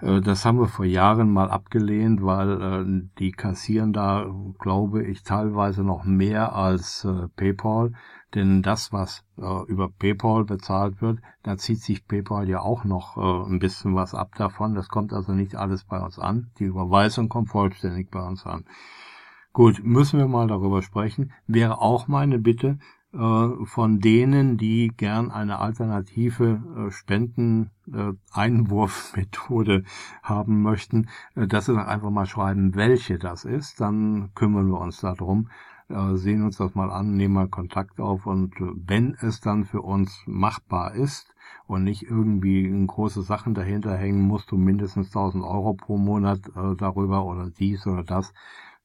Äh, 0.02 0.22
das 0.22 0.46
haben 0.46 0.60
wir 0.60 0.68
vor 0.68 0.86
Jahren 0.86 1.32
mal 1.32 1.50
abgelehnt, 1.50 2.24
weil 2.24 2.62
äh, 2.62 3.10
die 3.20 3.32
kassieren 3.32 3.94
da, 3.94 4.30
glaube 4.60 5.04
ich, 5.04 5.24
teilweise 5.24 5.84
noch 5.84 6.04
mehr 6.04 6.54
als 6.54 7.06
äh, 7.06 7.28
PayPal. 7.36 7.94
Denn 8.36 8.62
das, 8.62 8.92
was 8.92 9.24
äh, 9.38 9.64
über 9.68 9.90
PayPal 9.90 10.44
bezahlt 10.44 11.02
wird, 11.02 11.20
da 11.44 11.58
zieht 11.58 11.82
sich 11.82 12.08
PayPal 12.08 12.50
ja 12.50 12.60
auch 12.60 12.84
noch 12.84 13.18
äh, 13.18 13.50
ein 13.50 13.60
bisschen 13.60 13.96
was 13.96 14.14
ab 14.14 14.36
davon. 14.36 14.76
Das 14.76 14.90
kommt 14.90 15.14
also 15.14 15.32
nicht 15.32 15.56
alles 15.56 15.86
bei 15.86 16.00
uns 16.00 16.20
an. 16.20 16.52
Die 16.60 16.66
Überweisung 16.66 17.30
kommt 17.30 17.50
vollständig 17.50 18.12
bei 18.12 18.22
uns 18.22 18.46
an. 18.46 18.66
Gut, 19.54 19.82
müssen 19.84 20.20
wir 20.20 20.28
mal 20.28 20.48
darüber 20.48 20.82
sprechen. 20.82 21.32
Wäre 21.48 21.82
auch 21.82 22.08
meine 22.08 22.38
Bitte, 22.38 22.80
äh, 23.14 23.48
von 23.66 24.00
denen, 24.00 24.58
die 24.58 24.92
gern 24.96 25.32
eine 25.32 25.58
alternative 25.60 26.62
äh, 26.76 26.92
Spenden-Einwurfmethode 26.92 29.86
haben 30.22 30.62
möchten, 30.62 31.08
äh, 31.36 31.48
dass 31.48 31.68
sie 31.68 31.74
dann 31.74 31.88
einfach 31.88 32.10
mal 32.10 32.26
schreiben, 32.26 32.76
welche 32.76 33.18
das 33.18 33.46
ist. 33.46 33.80
Dann 33.80 34.32
kümmern 34.36 34.68
wir 34.68 34.82
uns 34.82 35.00
darum, 35.00 35.48
sehen 35.90 36.44
uns 36.44 36.58
das 36.58 36.76
mal 36.76 36.92
an, 36.92 37.16
nehmen 37.16 37.34
mal 37.34 37.48
Kontakt 37.48 38.00
auf 38.00 38.26
und 38.26 38.54
wenn 38.60 39.16
es 39.22 39.40
dann 39.40 39.66
für 39.66 39.82
uns 39.82 40.24
machbar 40.26 40.94
ist 40.94 41.34
und 41.66 41.84
nicht 41.84 42.04
irgendwie 42.04 42.70
große 42.88 43.22
Sachen 43.22 43.54
dahinter 43.54 43.96
hängen, 43.96 44.22
musst 44.22 44.52
du 44.52 44.58
mindestens 44.58 45.08
1000 45.08 45.44
Euro 45.44 45.74
pro 45.74 45.98
Monat 45.98 46.42
darüber 46.78 47.26
oder 47.26 47.50
dies 47.50 47.88
oder 47.88 48.04
das, 48.04 48.34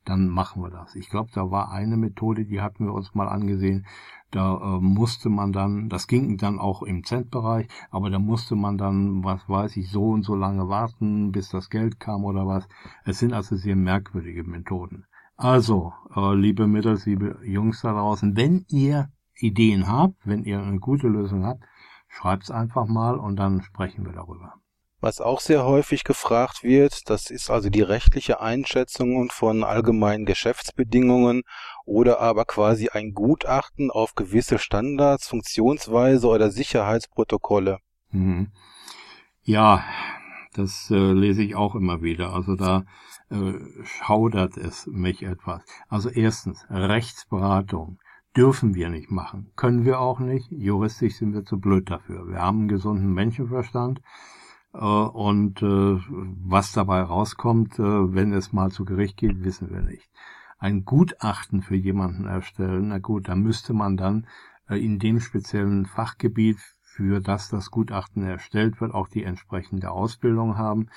dann 0.04 0.28
machen 0.28 0.62
wir 0.62 0.70
das. 0.70 0.94
Ich 0.96 1.08
glaube, 1.08 1.30
da 1.32 1.50
war 1.50 1.70
eine 1.70 1.96
Methode, 1.96 2.44
die 2.44 2.60
hatten 2.60 2.86
wir 2.86 2.92
uns 2.92 3.14
mal 3.14 3.28
angesehen. 3.28 3.86
Da 4.30 4.56
äh, 4.56 4.80
musste 4.80 5.28
man 5.28 5.52
dann, 5.52 5.88
das 5.88 6.06
ging 6.06 6.38
dann 6.38 6.58
auch 6.58 6.82
im 6.82 7.04
Centbereich, 7.04 7.68
aber 7.90 8.10
da 8.10 8.18
musste 8.18 8.56
man 8.56 8.78
dann, 8.78 9.22
was 9.22 9.46
weiß 9.48 9.76
ich, 9.76 9.90
so 9.90 10.10
und 10.10 10.22
so 10.22 10.34
lange 10.34 10.68
warten, 10.68 11.32
bis 11.32 11.50
das 11.50 11.68
Geld 11.68 12.00
kam 12.00 12.24
oder 12.24 12.46
was. 12.46 12.66
Es 13.04 13.18
sind 13.18 13.34
also 13.34 13.56
sehr 13.56 13.76
merkwürdige 13.76 14.44
Methoden. 14.44 15.04
Also, 15.42 15.92
äh, 16.14 16.34
liebe 16.36 16.68
Mädels, 16.68 17.04
liebe 17.04 17.40
Jungs 17.42 17.80
da 17.80 17.90
draußen, 17.90 18.36
wenn 18.36 18.64
ihr 18.68 19.10
Ideen 19.34 19.88
habt, 19.88 20.14
wenn 20.24 20.44
ihr 20.44 20.62
eine 20.62 20.78
gute 20.78 21.08
Lösung 21.08 21.44
habt, 21.44 21.64
schreibt's 22.06 22.52
einfach 22.52 22.86
mal 22.86 23.16
und 23.16 23.34
dann 23.34 23.60
sprechen 23.60 24.06
wir 24.06 24.12
darüber. 24.12 24.54
Was 25.00 25.20
auch 25.20 25.40
sehr 25.40 25.64
häufig 25.64 26.04
gefragt 26.04 26.62
wird, 26.62 27.10
das 27.10 27.28
ist 27.28 27.50
also 27.50 27.70
die 27.70 27.82
rechtliche 27.82 28.40
Einschätzung 28.40 29.30
von 29.32 29.64
allgemeinen 29.64 30.26
Geschäftsbedingungen 30.26 31.42
oder 31.84 32.20
aber 32.20 32.44
quasi 32.44 32.90
ein 32.90 33.12
Gutachten 33.12 33.90
auf 33.90 34.14
gewisse 34.14 34.60
Standards, 34.60 35.26
Funktionsweise 35.26 36.28
oder 36.28 36.52
Sicherheitsprotokolle. 36.52 37.78
Mhm. 38.12 38.52
Ja, 39.42 39.82
das 40.54 40.88
äh, 40.92 41.12
lese 41.12 41.42
ich 41.42 41.56
auch 41.56 41.74
immer 41.74 42.00
wieder. 42.00 42.32
Also 42.32 42.54
da 42.54 42.84
schaudert 43.84 44.56
es 44.56 44.86
mich 44.86 45.22
etwas. 45.22 45.64
Also 45.88 46.10
erstens, 46.10 46.66
Rechtsberatung 46.68 47.98
dürfen 48.36 48.74
wir 48.74 48.88
nicht 48.88 49.10
machen, 49.10 49.50
können 49.56 49.84
wir 49.84 50.00
auch 50.00 50.18
nicht. 50.18 50.50
Juristisch 50.50 51.16
sind 51.16 51.34
wir 51.34 51.44
zu 51.44 51.60
blöd 51.60 51.90
dafür. 51.90 52.28
Wir 52.28 52.40
haben 52.40 52.60
einen 52.60 52.68
gesunden 52.68 53.12
Menschenverstand 53.12 54.00
äh, 54.74 54.78
und 54.78 55.62
äh, 55.62 56.00
was 56.46 56.72
dabei 56.72 57.02
rauskommt, 57.02 57.78
äh, 57.78 57.82
wenn 58.14 58.32
es 58.32 58.52
mal 58.52 58.70
zu 58.70 58.84
Gericht 58.84 59.16
geht, 59.16 59.44
wissen 59.44 59.70
wir 59.70 59.82
nicht. 59.82 60.08
Ein 60.58 60.84
Gutachten 60.84 61.60
für 61.62 61.76
jemanden 61.76 62.26
erstellen, 62.26 62.88
na 62.88 62.98
gut, 62.98 63.28
da 63.28 63.34
müsste 63.34 63.74
man 63.74 63.96
dann 63.96 64.26
in 64.68 65.00
dem 65.00 65.18
speziellen 65.18 65.86
Fachgebiet, 65.86 66.58
für 66.80 67.20
das 67.20 67.48
das 67.48 67.70
Gutachten 67.70 68.22
erstellt 68.22 68.80
wird, 68.80 68.94
auch 68.94 69.08
die 69.08 69.24
entsprechende 69.24 69.90
Ausbildung 69.90 70.56
haben. 70.56 70.88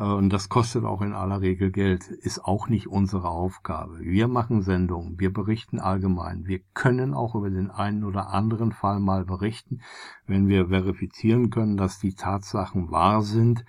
Äh, 0.00 0.04
und 0.04 0.30
das 0.30 0.48
kostet 0.48 0.84
auch 0.84 1.02
in 1.02 1.12
aller 1.12 1.40
Regel 1.40 1.70
Geld, 1.70 2.08
ist 2.08 2.44
auch 2.44 2.68
nicht 2.68 2.88
unsere 2.88 3.28
Aufgabe. 3.28 4.00
Wir 4.00 4.26
machen 4.26 4.62
Sendungen, 4.62 5.20
wir 5.20 5.32
berichten 5.32 5.78
allgemein. 5.78 6.46
Wir 6.46 6.60
können 6.74 7.14
auch 7.14 7.34
über 7.34 7.50
den 7.50 7.70
einen 7.70 8.04
oder 8.04 8.30
anderen 8.30 8.72
Fall 8.72 8.98
mal 8.98 9.24
berichten, 9.24 9.80
wenn 10.26 10.48
wir 10.48 10.68
verifizieren 10.68 11.50
können, 11.50 11.76
dass 11.76 12.00
die 12.00 12.14
Tatsachen 12.14 12.90
wahr 12.90 13.22
sind 13.22 13.64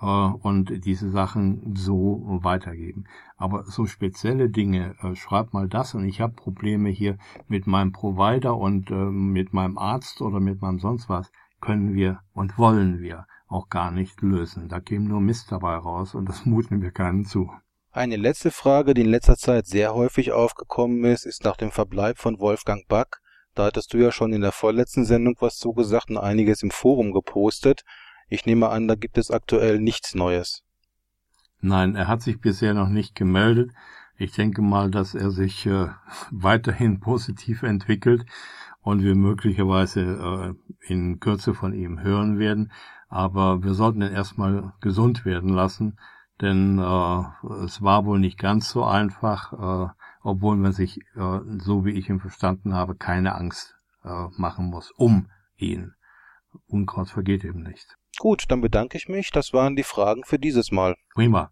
äh, 0.00 0.06
und 0.06 0.84
diese 0.84 1.10
Sachen 1.10 1.76
so 1.76 2.40
weitergeben. 2.42 3.04
Aber 3.36 3.64
so 3.64 3.86
spezielle 3.86 4.50
Dinge, 4.50 4.96
äh, 5.02 5.14
schreib 5.14 5.52
mal 5.52 5.68
das 5.68 5.94
und 5.94 6.04
ich 6.04 6.20
habe 6.20 6.34
Probleme 6.34 6.88
hier 6.88 7.16
mit 7.48 7.66
meinem 7.66 7.92
Provider 7.92 8.56
und 8.56 8.90
mit 8.90 9.52
meinem 9.52 9.78
Arzt 9.78 10.20
oder 10.20 10.40
mit 10.40 10.60
meinem 10.60 10.80
sonst 10.80 11.08
was, 11.08 11.30
können 11.60 11.94
wir 11.94 12.20
und 12.34 12.58
wollen 12.58 13.00
wir 13.00 13.26
auch 13.48 13.68
gar 13.68 13.90
nicht 13.90 14.20
lösen. 14.22 14.68
Da 14.68 14.80
käme 14.80 15.08
nur 15.08 15.20
Mist 15.20 15.52
dabei 15.52 15.76
raus 15.76 16.14
und 16.14 16.28
das 16.28 16.44
muten 16.44 16.82
wir 16.82 16.90
keinen 16.90 17.24
zu. 17.24 17.50
Eine 17.92 18.16
letzte 18.16 18.50
Frage, 18.50 18.92
die 18.92 19.02
in 19.02 19.08
letzter 19.08 19.36
Zeit 19.36 19.66
sehr 19.66 19.94
häufig 19.94 20.32
aufgekommen 20.32 21.04
ist, 21.04 21.24
ist 21.24 21.44
nach 21.44 21.56
dem 21.56 21.70
Verbleib 21.70 22.18
von 22.18 22.38
Wolfgang 22.38 22.86
Back. 22.88 23.20
Da 23.54 23.64
hattest 23.64 23.94
du 23.94 23.98
ja 23.98 24.12
schon 24.12 24.34
in 24.34 24.42
der 24.42 24.52
vorletzten 24.52 25.06
Sendung 25.06 25.36
was 25.40 25.56
zugesagt 25.56 26.10
und 26.10 26.18
einiges 26.18 26.62
im 26.62 26.70
Forum 26.70 27.12
gepostet. 27.12 27.84
Ich 28.28 28.44
nehme 28.44 28.68
an, 28.68 28.86
da 28.86 28.96
gibt 28.96 29.16
es 29.16 29.30
aktuell 29.30 29.78
nichts 29.78 30.14
Neues. 30.14 30.62
Nein, 31.60 31.94
er 31.94 32.06
hat 32.06 32.20
sich 32.20 32.38
bisher 32.38 32.74
noch 32.74 32.90
nicht 32.90 33.14
gemeldet. 33.14 33.70
Ich 34.18 34.32
denke 34.32 34.60
mal, 34.60 34.90
dass 34.90 35.14
er 35.14 35.30
sich 35.30 35.64
äh, 35.64 35.88
weiterhin 36.30 37.00
positiv 37.00 37.62
entwickelt 37.62 38.26
und 38.82 39.02
wir 39.02 39.14
möglicherweise 39.14 40.00
äh, 40.02 40.92
in 40.92 41.18
Kürze 41.18 41.54
von 41.54 41.72
ihm 41.72 42.00
hören 42.00 42.38
werden. 42.38 42.72
Aber 43.08 43.62
wir 43.62 43.74
sollten 43.74 44.02
ihn 44.02 44.12
erstmal 44.12 44.72
gesund 44.80 45.24
werden 45.24 45.50
lassen, 45.50 45.98
denn 46.40 46.78
äh, 46.78 47.64
es 47.64 47.82
war 47.82 48.04
wohl 48.04 48.18
nicht 48.18 48.38
ganz 48.38 48.70
so 48.70 48.84
einfach, 48.84 49.52
äh, 49.52 49.92
obwohl 50.22 50.56
man 50.56 50.72
sich, 50.72 51.00
äh, 51.14 51.40
so 51.58 51.84
wie 51.84 51.92
ich 51.92 52.08
ihn 52.08 52.20
verstanden 52.20 52.74
habe, 52.74 52.94
keine 52.94 53.34
Angst 53.34 53.76
äh, 54.04 54.26
machen 54.36 54.66
muss 54.66 54.90
um 54.90 55.28
ihn. 55.56 55.94
Unkraut 56.66 57.08
vergeht 57.08 57.44
eben 57.44 57.62
nicht. 57.62 57.96
Gut, 58.18 58.44
dann 58.48 58.60
bedanke 58.60 58.96
ich 58.96 59.08
mich. 59.08 59.30
Das 59.30 59.52
waren 59.52 59.76
die 59.76 59.82
Fragen 59.82 60.24
für 60.24 60.38
dieses 60.38 60.72
Mal. 60.72 60.96
Prima. 61.14 61.50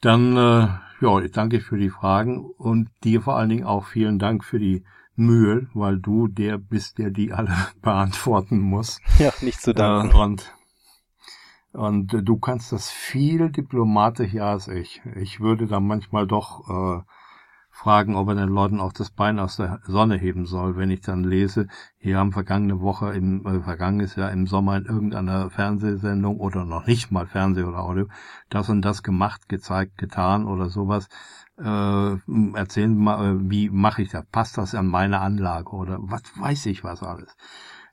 Dann, 0.00 0.36
äh, 0.36 0.68
ja, 1.00 1.20
ich 1.20 1.32
danke 1.32 1.60
für 1.60 1.78
die 1.78 1.90
Fragen 1.90 2.44
und 2.44 2.90
dir 3.04 3.22
vor 3.22 3.36
allen 3.36 3.48
Dingen 3.48 3.64
auch 3.64 3.86
vielen 3.86 4.18
Dank 4.18 4.44
für 4.44 4.58
die 4.58 4.84
Mühe, 5.14 5.68
weil 5.72 5.98
du 5.98 6.28
der 6.28 6.58
bist, 6.58 6.98
der 6.98 7.10
die 7.10 7.32
alle 7.32 7.54
beantworten 7.82 8.58
muss. 8.58 9.00
Ja, 9.18 9.32
nicht 9.40 9.60
zu 9.60 9.72
danken. 9.72 10.14
Äh, 10.14 10.20
und 10.20 10.52
und 11.76 12.14
äh, 12.14 12.22
du 12.22 12.38
kannst 12.38 12.72
das 12.72 12.90
viel 12.90 13.50
diplomatischer 13.50 14.44
als 14.44 14.68
ich. 14.68 15.02
Ich 15.16 15.40
würde 15.40 15.66
da 15.66 15.80
manchmal 15.80 16.26
doch 16.26 16.68
äh, 16.68 17.02
fragen, 17.76 18.16
ob 18.16 18.28
er 18.28 18.34
den 18.34 18.48
Leuten 18.48 18.80
auch 18.80 18.92
das 18.92 19.10
Bein 19.10 19.38
aus 19.38 19.56
der 19.56 19.80
Sonne 19.84 20.16
heben 20.16 20.46
soll, 20.46 20.76
wenn 20.76 20.90
ich 20.90 21.02
dann 21.02 21.24
lese, 21.24 21.68
hier 21.98 22.18
haben 22.18 22.32
vergangene 22.32 22.80
Woche 22.80 23.12
im 23.12 23.44
äh, 23.46 23.60
vergangenes 23.60 24.16
Jahr 24.16 24.32
im 24.32 24.46
Sommer 24.46 24.78
in 24.78 24.86
irgendeiner 24.86 25.50
Fernsehsendung 25.50 26.40
oder 26.40 26.64
noch 26.64 26.86
nicht 26.86 27.12
mal 27.12 27.26
Fernseh 27.26 27.64
oder 27.64 27.80
Audio 27.80 28.06
das 28.48 28.70
und 28.70 28.80
das 28.82 29.02
gemacht, 29.02 29.48
gezeigt, 29.48 29.98
getan 29.98 30.46
oder 30.46 30.70
sowas. 30.70 31.08
Äh, 31.58 32.16
erzählen 32.54 32.96
mal, 32.96 33.36
äh, 33.36 33.50
wie 33.50 33.68
mache 33.68 34.02
ich 34.02 34.10
das? 34.10 34.24
Passt 34.26 34.56
das 34.56 34.74
an 34.74 34.86
meine 34.86 35.20
Anlage 35.20 35.70
oder 35.70 35.98
was 36.00 36.22
weiß 36.38 36.66
ich 36.66 36.82
was 36.82 37.02
alles? 37.02 37.36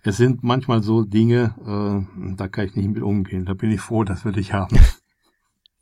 Es 0.03 0.17
sind 0.17 0.43
manchmal 0.43 0.83
so 0.83 1.03
Dinge, 1.03 1.55
äh, 1.65 2.35
da 2.35 2.47
kann 2.47 2.65
ich 2.65 2.75
nicht 2.75 2.89
mit 2.89 3.01
umgehen. 3.01 3.45
Da 3.45 3.53
bin 3.53 3.71
ich 3.71 3.81
froh, 3.81 4.03
dass 4.03 4.25
wir 4.25 4.31
dich 4.31 4.53
haben. 4.53 4.77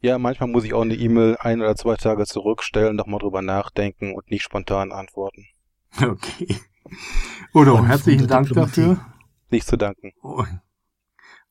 Ja, 0.03 0.17
manchmal 0.17 0.49
muss 0.49 0.63
ich 0.63 0.73
auch 0.73 0.81
eine 0.81 0.95
E-Mail 0.95 1.37
ein 1.39 1.61
oder 1.61 1.75
zwei 1.75 1.95
Tage 1.95 2.25
zurückstellen, 2.25 2.95
nochmal 2.95 3.19
drüber 3.19 3.43
nachdenken 3.43 4.15
und 4.15 4.31
nicht 4.31 4.41
spontan 4.41 4.91
antworten. 4.91 5.45
Okay. 6.01 6.55
Udo, 7.53 7.85
herzlichen 7.85 8.27
Dank 8.27 8.49
dafür. 8.49 8.97
Nicht 9.51 9.67
zu 9.67 9.77
danken. 9.77 10.13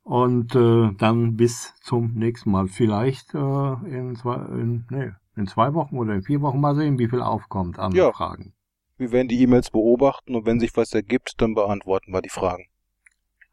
Und 0.03 0.57
äh, 0.57 0.91
dann 0.99 1.37
bis 1.37 1.75
zum 1.83 2.15
nächsten 2.15 2.50
Mal. 2.50 2.67
Vielleicht 2.67 3.35
äh, 3.35 3.39
in, 3.39 4.17
zwei, 4.17 4.35
in, 4.35 4.85
nee, 4.91 5.12
in 5.37 5.47
zwei 5.47 5.73
Wochen 5.75 5.97
oder 5.97 6.15
in 6.15 6.23
vier 6.23 6.41
Wochen 6.41 6.61
mal 6.61 6.75
sehen, 6.75 6.99
wie 6.99 7.09
viel 7.09 7.23
aufkommt 7.23 7.79
an 7.79 7.93
ja. 7.93 8.11
Fragen. 8.11 8.55
Wir 9.00 9.12
werden 9.12 9.28
die 9.28 9.40
E-Mails 9.40 9.71
beobachten 9.71 10.35
und 10.35 10.45
wenn 10.45 10.61
sich 10.61 10.76
was 10.76 10.92
ergibt, 10.92 11.33
dann 11.38 11.54
beantworten 11.54 12.12
wir 12.12 12.21
die 12.21 12.28
Fragen. 12.28 12.66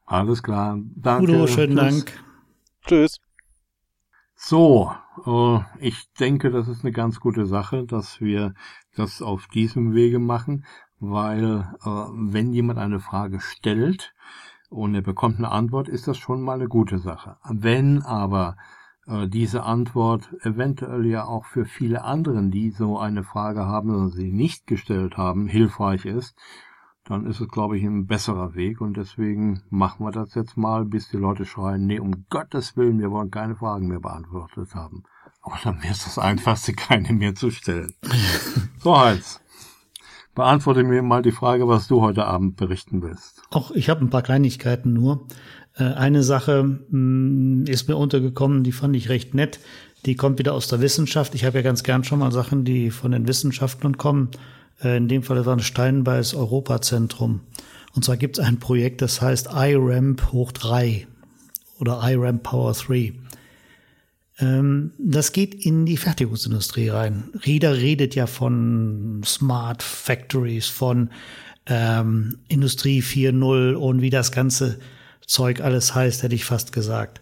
Alles 0.05 0.43
klar. 0.43 0.77
Danke. 0.95 1.31
Udo, 1.31 1.47
schönen 1.47 1.77
Tschüss. 1.77 2.05
Dank. 2.05 2.23
Tschüss. 2.85 3.17
So, 4.35 4.91
äh, 5.25 5.59
ich 5.79 6.11
denke, 6.19 6.51
das 6.51 6.67
ist 6.67 6.83
eine 6.83 6.91
ganz 6.91 7.21
gute 7.21 7.45
Sache, 7.45 7.85
dass 7.85 8.19
wir 8.19 8.55
das 8.97 9.21
auf 9.21 9.47
diesem 9.47 9.93
Wege 9.93 10.19
machen, 10.19 10.65
weil 10.99 11.73
äh, 11.81 11.89
wenn 11.89 12.51
jemand 12.51 12.79
eine 12.79 12.99
Frage 12.99 13.39
stellt 13.39 14.13
und 14.69 14.95
er 14.95 15.01
bekommt 15.01 15.37
eine 15.37 15.49
Antwort, 15.49 15.87
ist 15.87 16.09
das 16.09 16.17
schon 16.17 16.41
mal 16.41 16.55
eine 16.55 16.67
gute 16.67 16.99
Sache. 16.99 17.37
Wenn 17.49 18.01
aber 18.01 18.57
äh, 18.57 18.76
diese 19.27 19.63
Antwort 19.63 20.29
eventuell 20.41 21.05
ja 21.05 21.25
auch 21.25 21.45
für 21.45 21.65
viele 21.65 22.03
anderen, 22.03 22.51
die 22.51 22.71
so 22.71 22.99
eine 22.99 23.23
Frage 23.23 23.65
haben 23.65 23.89
oder 23.89 24.09
sie 24.09 24.31
nicht 24.31 24.67
gestellt 24.67 25.15
haben, 25.15 25.47
hilfreich 25.47 26.05
ist, 26.05 26.35
dann 27.05 27.25
ist 27.25 27.39
es, 27.39 27.47
glaube 27.47 27.77
ich, 27.77 27.83
ein 27.83 28.05
besserer 28.05 28.53
Weg. 28.55 28.81
Und 28.81 28.97
deswegen 28.97 29.61
machen 29.69 30.05
wir 30.05 30.11
das 30.11 30.35
jetzt 30.35 30.57
mal, 30.57 30.83
bis 30.85 31.09
die 31.09 31.17
Leute 31.17 31.45
schreien, 31.45 31.85
nee, 31.87 31.99
um 31.99 32.25
Gottes 32.29 32.75
Willen, 32.75 32.99
wir 32.99 33.11
wollen 33.11 33.31
keine 33.31 33.55
Fragen 33.55 33.87
mehr 33.87 34.01
beantwortet 34.01 34.75
haben. 34.75 35.03
Aber 35.41 35.57
dann 35.63 35.81
wäre 35.81 35.93
es 35.93 36.03
das 36.03 36.19
Einfachste, 36.19 36.73
keine 36.73 37.13
mehr 37.13 37.33
zu 37.33 37.49
stellen. 37.49 37.93
so, 38.79 38.99
Heinz. 38.99 39.41
Beantworte 40.35 40.83
mir 40.83 41.01
mal 41.01 41.23
die 41.23 41.31
Frage, 41.31 41.67
was 41.67 41.87
du 41.87 42.01
heute 42.01 42.25
Abend 42.25 42.57
berichten 42.57 43.01
willst. 43.01 43.41
Auch 43.49 43.71
ich 43.71 43.89
habe 43.89 44.01
ein 44.01 44.11
paar 44.11 44.21
Kleinigkeiten 44.21 44.93
nur. 44.93 45.25
Äh, 45.77 45.83
eine 45.83 46.23
Sache 46.23 46.63
mm, 46.63 47.65
ist 47.67 47.87
mir 47.87 47.95
untergekommen, 47.95 48.63
die 48.63 48.71
fand 48.71 48.95
ich 48.95 49.09
recht 49.09 49.33
nett. 49.33 49.59
Die 50.05 50.15
kommt 50.15 50.39
wieder 50.39 50.53
aus 50.53 50.67
der 50.67 50.81
Wissenschaft. 50.81 51.35
Ich 51.35 51.45
habe 51.45 51.57
ja 51.57 51.63
ganz 51.63 51.83
gern 51.83 52.03
schon 52.03 52.19
mal 52.19 52.31
Sachen, 52.31 52.65
die 52.65 52.91
von 52.91 53.11
den 53.11 53.27
Wissenschaftlern 53.27 53.97
kommen. 53.97 54.29
Äh, 54.81 54.97
in 54.97 55.07
dem 55.07 55.23
Fall 55.23 55.45
war 55.45 55.55
ein 55.55 55.59
Steinbeis 55.59 56.33
Europazentrum. 56.33 57.41
Und 57.95 58.05
zwar 58.05 58.17
gibt 58.17 58.37
es 58.37 58.45
ein 58.45 58.59
Projekt, 58.59 59.01
das 59.01 59.21
heißt 59.21 59.49
iRamp 59.53 60.31
hoch 60.31 60.51
3 60.51 61.07
oder 61.79 62.01
iRamp 62.03 62.43
Power 62.43 62.73
3. 62.73 63.13
Ähm, 64.39 64.91
das 64.99 65.31
geht 65.31 65.55
in 65.55 65.85
die 65.85 65.97
Fertigungsindustrie 65.97 66.89
rein. 66.89 67.31
Rieder 67.45 67.77
redet 67.77 68.13
ja 68.13 68.27
von 68.27 69.21
Smart 69.25 69.81
Factories, 69.81 70.67
von 70.67 71.09
ähm, 71.65 72.37
Industrie 72.47 73.01
4.0 73.01 73.73
und 73.73 74.01
wie 74.01 74.11
das 74.11 74.31
Ganze 74.31 74.79
Zeug 75.27 75.61
alles 75.61 75.93
heißt, 75.93 76.23
hätte 76.23 76.35
ich 76.35 76.45
fast 76.45 76.71
gesagt. 76.71 77.21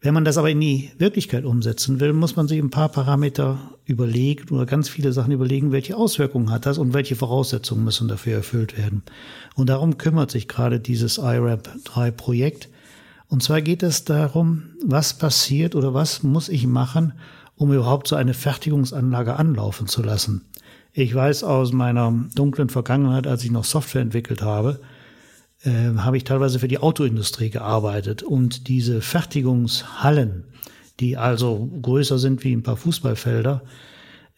Wenn 0.00 0.14
man 0.14 0.24
das 0.24 0.36
aber 0.36 0.50
in 0.50 0.60
die 0.60 0.90
Wirklichkeit 0.98 1.44
umsetzen 1.44 2.00
will, 2.00 2.12
muss 2.12 2.34
man 2.34 2.48
sich 2.48 2.58
ein 2.58 2.70
paar 2.70 2.88
Parameter 2.88 3.58
überlegen 3.84 4.52
oder 4.52 4.66
ganz 4.66 4.88
viele 4.88 5.12
Sachen 5.12 5.30
überlegen, 5.30 5.70
welche 5.70 5.96
Auswirkungen 5.96 6.50
hat 6.50 6.66
das 6.66 6.78
und 6.78 6.92
welche 6.92 7.14
Voraussetzungen 7.14 7.84
müssen 7.84 8.08
dafür 8.08 8.34
erfüllt 8.34 8.76
werden. 8.76 9.04
Und 9.54 9.68
darum 9.68 9.98
kümmert 9.98 10.32
sich 10.32 10.48
gerade 10.48 10.80
dieses 10.80 11.18
IRAP 11.18 11.68
3 11.84 12.10
Projekt. 12.10 12.68
Und 13.28 13.44
zwar 13.44 13.60
geht 13.60 13.84
es 13.84 14.04
darum, 14.04 14.70
was 14.84 15.14
passiert 15.14 15.76
oder 15.76 15.94
was 15.94 16.24
muss 16.24 16.48
ich 16.48 16.66
machen, 16.66 17.12
um 17.54 17.72
überhaupt 17.72 18.08
so 18.08 18.16
eine 18.16 18.34
Fertigungsanlage 18.34 19.36
anlaufen 19.36 19.86
zu 19.86 20.02
lassen. 20.02 20.46
Ich 20.92 21.14
weiß 21.14 21.44
aus 21.44 21.72
meiner 21.72 22.12
dunklen 22.34 22.70
Vergangenheit, 22.70 23.28
als 23.28 23.44
ich 23.44 23.52
noch 23.52 23.64
Software 23.64 24.02
entwickelt 24.02 24.42
habe, 24.42 24.80
äh, 25.64 25.96
habe 25.96 26.16
ich 26.16 26.24
teilweise 26.24 26.58
für 26.58 26.68
die 26.68 26.78
Autoindustrie 26.78 27.50
gearbeitet 27.50 28.22
und 28.22 28.68
diese 28.68 29.00
Fertigungshallen, 29.00 30.44
die 31.00 31.16
also 31.16 31.70
größer 31.80 32.18
sind 32.18 32.44
wie 32.44 32.52
ein 32.52 32.62
paar 32.62 32.76
Fußballfelder, 32.76 33.62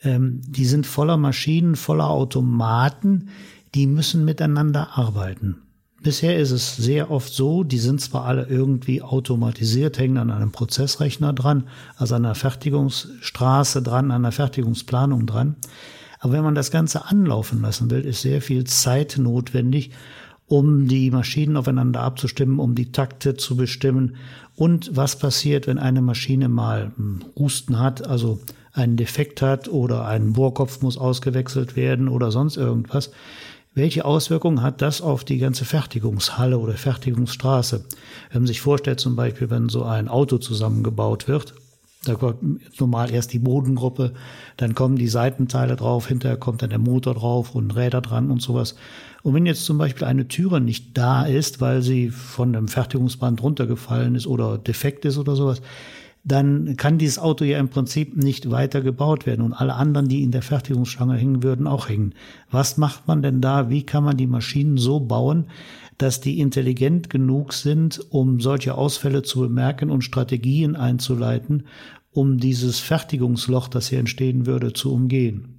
ähm, 0.02 0.40
die 0.46 0.66
sind 0.66 0.86
voller 0.86 1.16
Maschinen, 1.16 1.76
voller 1.76 2.08
Automaten, 2.08 3.28
die 3.74 3.86
müssen 3.86 4.24
miteinander 4.24 4.96
arbeiten. 4.96 5.56
Bisher 6.02 6.38
ist 6.38 6.50
es 6.50 6.76
sehr 6.76 7.10
oft 7.10 7.32
so, 7.32 7.64
die 7.64 7.78
sind 7.78 7.98
zwar 7.98 8.26
alle 8.26 8.46
irgendwie 8.46 9.00
automatisiert, 9.00 9.98
hängen 9.98 10.18
an 10.18 10.30
einem 10.30 10.52
Prozessrechner 10.52 11.32
dran, 11.32 11.64
also 11.96 12.14
an 12.14 12.26
einer 12.26 12.34
Fertigungsstraße 12.34 13.80
dran, 13.80 14.10
an 14.10 14.22
einer 14.22 14.32
Fertigungsplanung 14.32 15.26
dran. 15.26 15.56
Aber 16.20 16.34
wenn 16.34 16.44
man 16.44 16.54
das 16.54 16.70
Ganze 16.70 17.06
anlaufen 17.06 17.62
lassen 17.62 17.90
will, 17.90 18.04
ist 18.04 18.20
sehr 18.20 18.42
viel 18.42 18.64
Zeit 18.64 19.16
notwendig, 19.18 19.92
um 20.46 20.88
die 20.88 21.10
Maschinen 21.10 21.56
aufeinander 21.56 22.00
abzustimmen, 22.00 22.58
um 22.58 22.74
die 22.74 22.92
Takte 22.92 23.34
zu 23.34 23.56
bestimmen 23.56 24.16
und 24.56 24.94
was 24.94 25.18
passiert, 25.18 25.66
wenn 25.66 25.78
eine 25.78 26.02
Maschine 26.02 26.48
mal 26.48 26.92
Husten 27.38 27.78
hat, 27.78 28.06
also 28.06 28.40
einen 28.72 28.96
Defekt 28.96 29.40
hat 29.40 29.68
oder 29.68 30.06
ein 30.06 30.32
Bohrkopf 30.32 30.82
muss 30.82 30.98
ausgewechselt 30.98 31.76
werden 31.76 32.08
oder 32.08 32.30
sonst 32.30 32.56
irgendwas. 32.56 33.10
Welche 33.76 34.04
Auswirkungen 34.04 34.62
hat 34.62 34.82
das 34.82 35.00
auf 35.00 35.24
die 35.24 35.38
ganze 35.38 35.64
Fertigungshalle 35.64 36.58
oder 36.58 36.74
Fertigungsstraße? 36.74 37.84
Wenn 38.30 38.42
man 38.42 38.46
sich 38.46 38.60
vorstellt, 38.60 39.00
zum 39.00 39.16
Beispiel, 39.16 39.50
wenn 39.50 39.68
so 39.68 39.82
ein 39.82 40.08
Auto 40.08 40.38
zusammengebaut 40.38 41.26
wird, 41.26 41.54
da 42.04 42.14
kommt 42.14 42.80
normal 42.80 43.12
erst 43.12 43.32
die 43.32 43.38
Bodengruppe, 43.38 44.12
dann 44.56 44.74
kommen 44.74 44.96
die 44.96 45.08
Seitenteile 45.08 45.76
drauf, 45.76 46.08
hinterher 46.08 46.36
kommt 46.36 46.62
dann 46.62 46.70
der 46.70 46.78
Motor 46.78 47.14
drauf 47.14 47.54
und 47.54 47.74
Räder 47.76 48.00
dran 48.00 48.30
und 48.30 48.40
sowas. 48.42 48.76
Und 49.22 49.34
wenn 49.34 49.46
jetzt 49.46 49.64
zum 49.64 49.78
Beispiel 49.78 50.06
eine 50.06 50.28
Türe 50.28 50.60
nicht 50.60 50.96
da 50.96 51.24
ist, 51.24 51.60
weil 51.60 51.82
sie 51.82 52.10
von 52.10 52.54
einem 52.54 52.68
Fertigungsband 52.68 53.42
runtergefallen 53.42 54.14
ist 54.14 54.26
oder 54.26 54.58
defekt 54.58 55.04
ist 55.04 55.18
oder 55.18 55.34
sowas, 55.34 55.62
dann 56.24 56.76
kann 56.78 56.96
dieses 56.96 57.18
Auto 57.18 57.44
ja 57.44 57.58
im 57.58 57.68
Prinzip 57.68 58.16
nicht 58.16 58.50
weiter 58.50 58.80
gebaut 58.80 59.26
werden 59.26 59.42
und 59.42 59.52
alle 59.52 59.74
anderen, 59.74 60.08
die 60.08 60.22
in 60.22 60.30
der 60.30 60.40
Fertigungsschlange 60.40 61.16
hängen 61.16 61.42
würden, 61.42 61.66
auch 61.66 61.90
hängen. 61.90 62.14
Was 62.50 62.78
macht 62.78 63.06
man 63.06 63.20
denn 63.20 63.42
da? 63.42 63.68
Wie 63.68 63.84
kann 63.84 64.04
man 64.04 64.16
die 64.16 64.26
Maschinen 64.26 64.78
so 64.78 65.00
bauen, 65.00 65.46
dass 65.98 66.20
die 66.20 66.40
intelligent 66.40 67.10
genug 67.10 67.52
sind, 67.52 68.00
um 68.10 68.40
solche 68.40 68.74
Ausfälle 68.74 69.22
zu 69.22 69.40
bemerken 69.40 69.90
und 69.90 70.02
Strategien 70.02 70.76
einzuleiten, 70.76 71.64
um 72.12 72.38
dieses 72.38 72.80
Fertigungsloch, 72.80 73.68
das 73.68 73.88
hier 73.88 73.98
entstehen 73.98 74.46
würde, 74.46 74.72
zu 74.72 74.92
umgehen? 74.92 75.54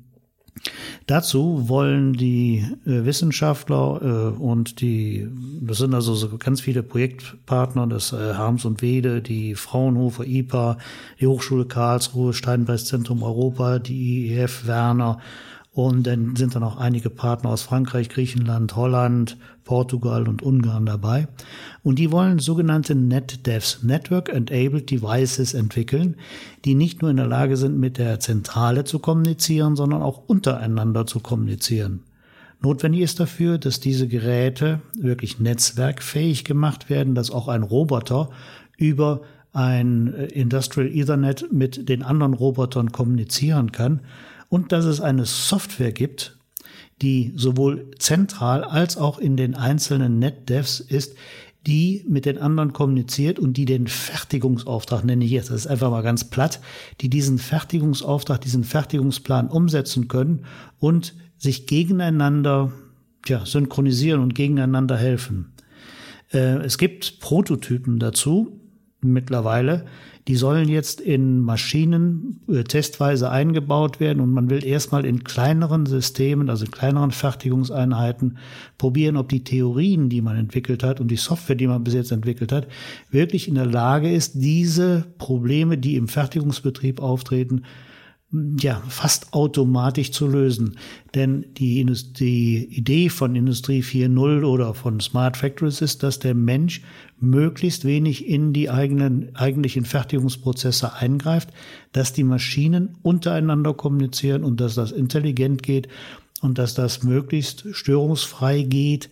Dazu 1.06 1.70
wollen 1.70 2.14
die 2.14 2.66
äh, 2.86 3.06
Wissenschaftler 3.06 4.02
äh, 4.02 4.42
und 4.42 4.82
die, 4.82 5.28
das 5.62 5.78
sind 5.78 5.94
also 5.94 6.16
so 6.16 6.38
ganz 6.38 6.62
viele 6.62 6.82
Projektpartner, 6.82 7.88
das 7.88 8.14
äh, 8.14 8.34
Harms 8.34 8.66
und 8.66 8.82
Wede, 8.82 9.22
die 9.22 9.54
Fraunhofer 9.56 10.26
IPA, 10.26 10.78
die 11.20 11.28
Hochschule 11.28 11.66
Karlsruhe, 11.66 12.34
Steinpreiszentrum 12.34 13.22
Europa, 13.22 13.80
die 13.80 14.28
IEF 14.32 14.66
Werner 14.66 15.20
und 15.76 16.08
dann 16.08 16.38
sind 16.38 16.56
dann 16.56 16.64
auch 16.64 16.78
einige 16.78 17.10
Partner 17.10 17.50
aus 17.50 17.62
Frankreich, 17.62 18.08
Griechenland, 18.08 18.78
Holland, 18.78 19.36
Portugal 19.66 20.26
und 20.30 20.42
Ungarn 20.42 20.86
dabei. 20.86 21.28
Und 21.84 22.00
die 22.00 22.14
wollen 22.14 22.40
sogenannte 22.40 22.96
NetDevs, 22.96 23.84
Network 23.84 24.30
Enabled 24.30 24.90
Devices 24.90 25.54
entwickeln, 25.54 26.16
die 26.64 26.76
nicht 26.76 27.02
nur 27.02 27.12
in 27.12 27.18
der 27.18 27.28
Lage 27.28 27.58
sind, 27.58 27.78
mit 27.78 27.98
der 27.98 28.22
Zentrale 28.22 28.86
zu 28.86 29.00
kommunizieren, 29.00 29.76
sondern 29.76 30.02
auch 30.02 30.24
untereinander 30.28 31.06
zu 31.08 31.20
kommunizieren. 31.20 32.04
Notwendig 32.62 33.02
ist 33.02 33.20
dafür, 33.20 33.58
dass 33.58 33.82
diese 33.82 34.08
Geräte 34.08 34.80
wirklich 34.98 35.42
netzwerkfähig 35.42 36.46
gemacht 36.46 36.90
werden, 36.90 37.16
dass 37.16 37.32
auch 37.32 37.50
ein 37.50 37.64
Roboter 37.64 38.30
über 38.78 39.24
ein 39.52 40.08
Industrial 40.08 40.88
Ethernet 40.88 41.52
mit 41.52 41.90
den 41.90 42.02
anderen 42.02 42.34
Robotern 42.34 42.94
kommunizieren 42.94 43.74
kann 43.74 44.00
und 44.50 44.72
dass 44.72 44.86
es 44.86 45.02
eine 45.02 45.26
Software 45.26 45.92
gibt, 45.92 46.38
die 47.02 47.34
sowohl 47.36 47.92
zentral 48.00 48.64
als 48.64 48.98
auch 48.98 49.18
in 49.18 49.38
den 49.38 49.56
einzelnen 49.56 50.20
NetDevs 50.20 50.80
ist, 50.80 51.16
die 51.68 52.06
mit 52.08 52.26
den 52.26 52.38
anderen 52.38 52.74
kommuniziert 52.74 53.40
und 53.40 53.58
die 53.58 53.66
den 53.66 53.88
Fertigungsauftrag, 53.88 55.04
nenne 55.04 55.26
ich 55.26 55.32
jetzt, 55.32 55.50
das 55.50 55.62
ist 55.62 55.68
einfach 55.68 55.90
mal 55.90 56.04
ganz 56.04 56.26
platt, 56.26 56.60
die 57.02 57.10
diesen 57.10 57.40
Fertigungsauftrag, 57.40 58.40
diesen 58.42 58.64
Fertigungsplan 58.64 59.50
umsetzen 59.50 60.08
können 60.08 60.46
und 60.80 61.16
sich 61.38 61.66
gegeneinander 61.66 62.72
ja, 63.28 63.46
synchronisieren 63.46 64.22
und 64.22 64.36
gegeneinander 64.36 64.96
helfen. 64.96 65.54
Äh, 66.32 66.58
es 66.64 66.78
gibt 66.78 67.20
Prototypen 67.20 68.00
dazu 68.00 68.60
mittlerweile, 69.02 69.86
die 70.28 70.36
sollen 70.36 70.68
jetzt 70.70 71.02
in 71.02 71.40
Maschinen 71.40 72.42
äh, 72.48 72.64
testweise 72.64 73.30
eingebaut 73.30 74.00
werden 74.00 74.22
und 74.22 74.32
man 74.32 74.50
will 74.50 74.66
erstmal 74.66 75.06
in 75.06 75.24
kleineren 75.24 75.86
Systemen, 75.86 76.50
also 76.50 76.66
in 76.66 76.72
kleineren 76.72 77.12
Fertigungseinheiten 77.12 78.38
probieren, 78.78 79.18
ob 79.18 79.30
die 79.30 79.44
Theorien, 79.44 80.10
die 80.10 80.22
man 80.22 80.36
entwickelt 80.36 80.84
hat 80.84 81.00
und 81.00 81.10
die 81.10 81.18
Software, 81.18 81.56
die 81.56 81.68
man 81.68 81.84
bis 81.84 81.94
jetzt 81.94 82.12
entwickelt 82.12 82.52
hat, 82.52 82.68
wirklich 83.12 83.48
in 83.48 83.56
der 83.56 83.68
Lage 83.68 84.12
ist, 84.12 84.34
diese 84.36 85.06
Probleme, 85.20 85.78
die 85.78 85.96
im 85.96 86.08
Fertigungsbetrieb 86.08 87.02
auftreten, 87.02 87.64
ja, 88.32 88.82
fast 88.90 89.34
automatisch 89.34 90.12
zu 90.12 90.28
lösen. 90.28 90.78
Denn 91.14 91.46
die, 91.54 91.86
die 91.86 92.66
Idee 92.66 93.10
von 93.10 93.36
Industrie 93.36 93.82
4.0 93.82 94.44
oder 94.44 94.74
von 94.74 95.00
Smart 95.00 95.38
Factories 95.38 95.82
ist, 95.82 96.04
dass 96.04 96.20
der 96.20 96.34
Mensch 96.34 96.82
möglichst 97.20 97.86
wenig 97.86 98.28
in 98.28 98.52
die 98.52 98.70
eigenen, 98.70 99.36
eigentlichen 99.36 99.86
Fertigungsprozesse 99.86 100.94
eingreift, 100.94 101.50
dass 101.92 102.14
die 102.14 102.24
Maschinen 102.24 102.98
untereinander 103.04 103.74
kommunizieren 103.74 104.44
und 104.44 104.60
dass 104.60 104.76
das 104.76 104.92
intelligent 104.92 105.64
geht 105.64 105.88
und 106.42 106.58
dass 106.58 106.74
das 106.74 107.04
möglichst 107.04 107.66
störungsfrei 107.72 108.64
geht 108.64 109.10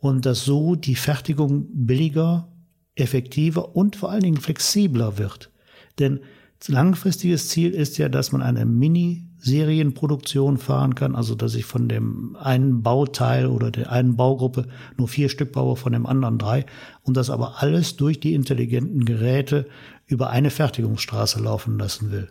und 0.00 0.26
dass 0.26 0.44
so 0.44 0.74
die 0.74 0.96
Fertigung 0.96 1.66
billiger, 1.72 2.48
effektiver 2.96 3.76
und 3.76 3.96
vor 3.96 4.10
allen 4.10 4.22
Dingen 4.22 4.40
flexibler 4.40 5.18
wird. 5.18 5.50
Denn 5.98 6.20
langfristiges 6.68 7.48
Ziel 7.48 7.72
ist 7.72 7.98
ja, 7.98 8.08
dass 8.08 8.32
man 8.32 8.40
eine 8.40 8.64
Mini-Serienproduktion 8.64 10.56
fahren 10.58 10.94
kann, 10.94 11.14
also 11.14 11.34
dass 11.34 11.54
ich 11.54 11.64
von 11.64 11.88
dem 11.88 12.36
einen 12.36 12.82
Bauteil 12.82 13.46
oder 13.46 13.70
der 13.70 13.92
einen 13.92 14.16
Baugruppe 14.16 14.68
nur 14.96 15.08
vier 15.08 15.28
Stück 15.28 15.52
baue, 15.52 15.76
von 15.76 15.92
dem 15.92 16.06
anderen 16.06 16.38
drei 16.38 16.64
und 17.02 17.16
das 17.16 17.28
aber 17.30 17.62
alles 17.62 17.96
durch 17.96 18.20
die 18.20 18.34
intelligenten 18.34 19.04
Geräte 19.04 19.66
über 20.06 20.30
eine 20.30 20.50
Fertigungsstraße 20.50 21.42
laufen 21.42 21.78
lassen 21.78 22.10
will. 22.10 22.28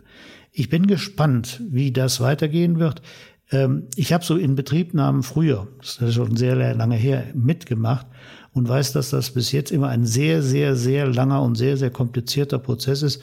Ich 0.52 0.68
bin 0.68 0.86
gespannt, 0.86 1.60
wie 1.68 1.92
das 1.92 2.20
weitergehen 2.20 2.78
wird. 2.78 3.02
Ähm, 3.50 3.88
ich 3.96 4.12
habe 4.12 4.24
so 4.24 4.36
in 4.36 4.54
Betriebnahmen 4.54 5.22
früher, 5.22 5.68
das 5.78 5.98
ist 5.98 6.14
schon 6.14 6.36
sehr 6.36 6.74
lange 6.74 6.96
her, 6.96 7.24
mitgemacht 7.34 8.06
und 8.52 8.68
weiß, 8.68 8.92
dass 8.92 9.10
das 9.10 9.32
bis 9.32 9.52
jetzt 9.52 9.72
immer 9.72 9.88
ein 9.88 10.06
sehr, 10.06 10.42
sehr, 10.42 10.76
sehr 10.76 11.06
langer 11.06 11.42
und 11.42 11.56
sehr, 11.56 11.76
sehr 11.76 11.90
komplizierter 11.90 12.58
Prozess 12.58 13.02
ist, 13.02 13.20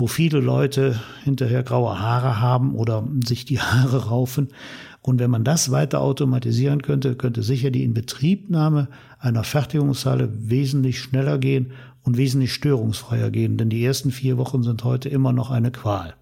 wo 0.00 0.06
viele 0.06 0.40
Leute 0.40 1.00
hinterher 1.24 1.62
graue 1.62 2.00
Haare 2.00 2.40
haben 2.40 2.74
oder 2.74 3.06
sich 3.24 3.44
die 3.44 3.60
Haare 3.60 4.06
raufen. 4.08 4.48
Und 5.02 5.18
wenn 5.18 5.30
man 5.30 5.44
das 5.44 5.70
weiter 5.70 6.00
automatisieren 6.00 6.82
könnte, 6.82 7.16
könnte 7.16 7.42
sicher 7.42 7.70
die 7.70 7.84
Inbetriebnahme 7.84 8.88
einer 9.18 9.44
Fertigungshalle 9.44 10.30
wesentlich 10.50 11.00
schneller 11.00 11.38
gehen 11.38 11.72
und 12.02 12.16
wesentlich 12.16 12.52
störungsfreier 12.52 13.30
gehen, 13.30 13.56
denn 13.56 13.70
die 13.70 13.84
ersten 13.84 14.10
vier 14.10 14.38
Wochen 14.38 14.62
sind 14.62 14.84
heute 14.84 15.08
immer 15.08 15.32
noch 15.32 15.50
eine 15.50 15.70
Qual. 15.70 16.16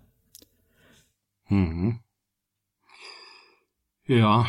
Mhm. 1.49 2.01
Ja, 4.07 4.47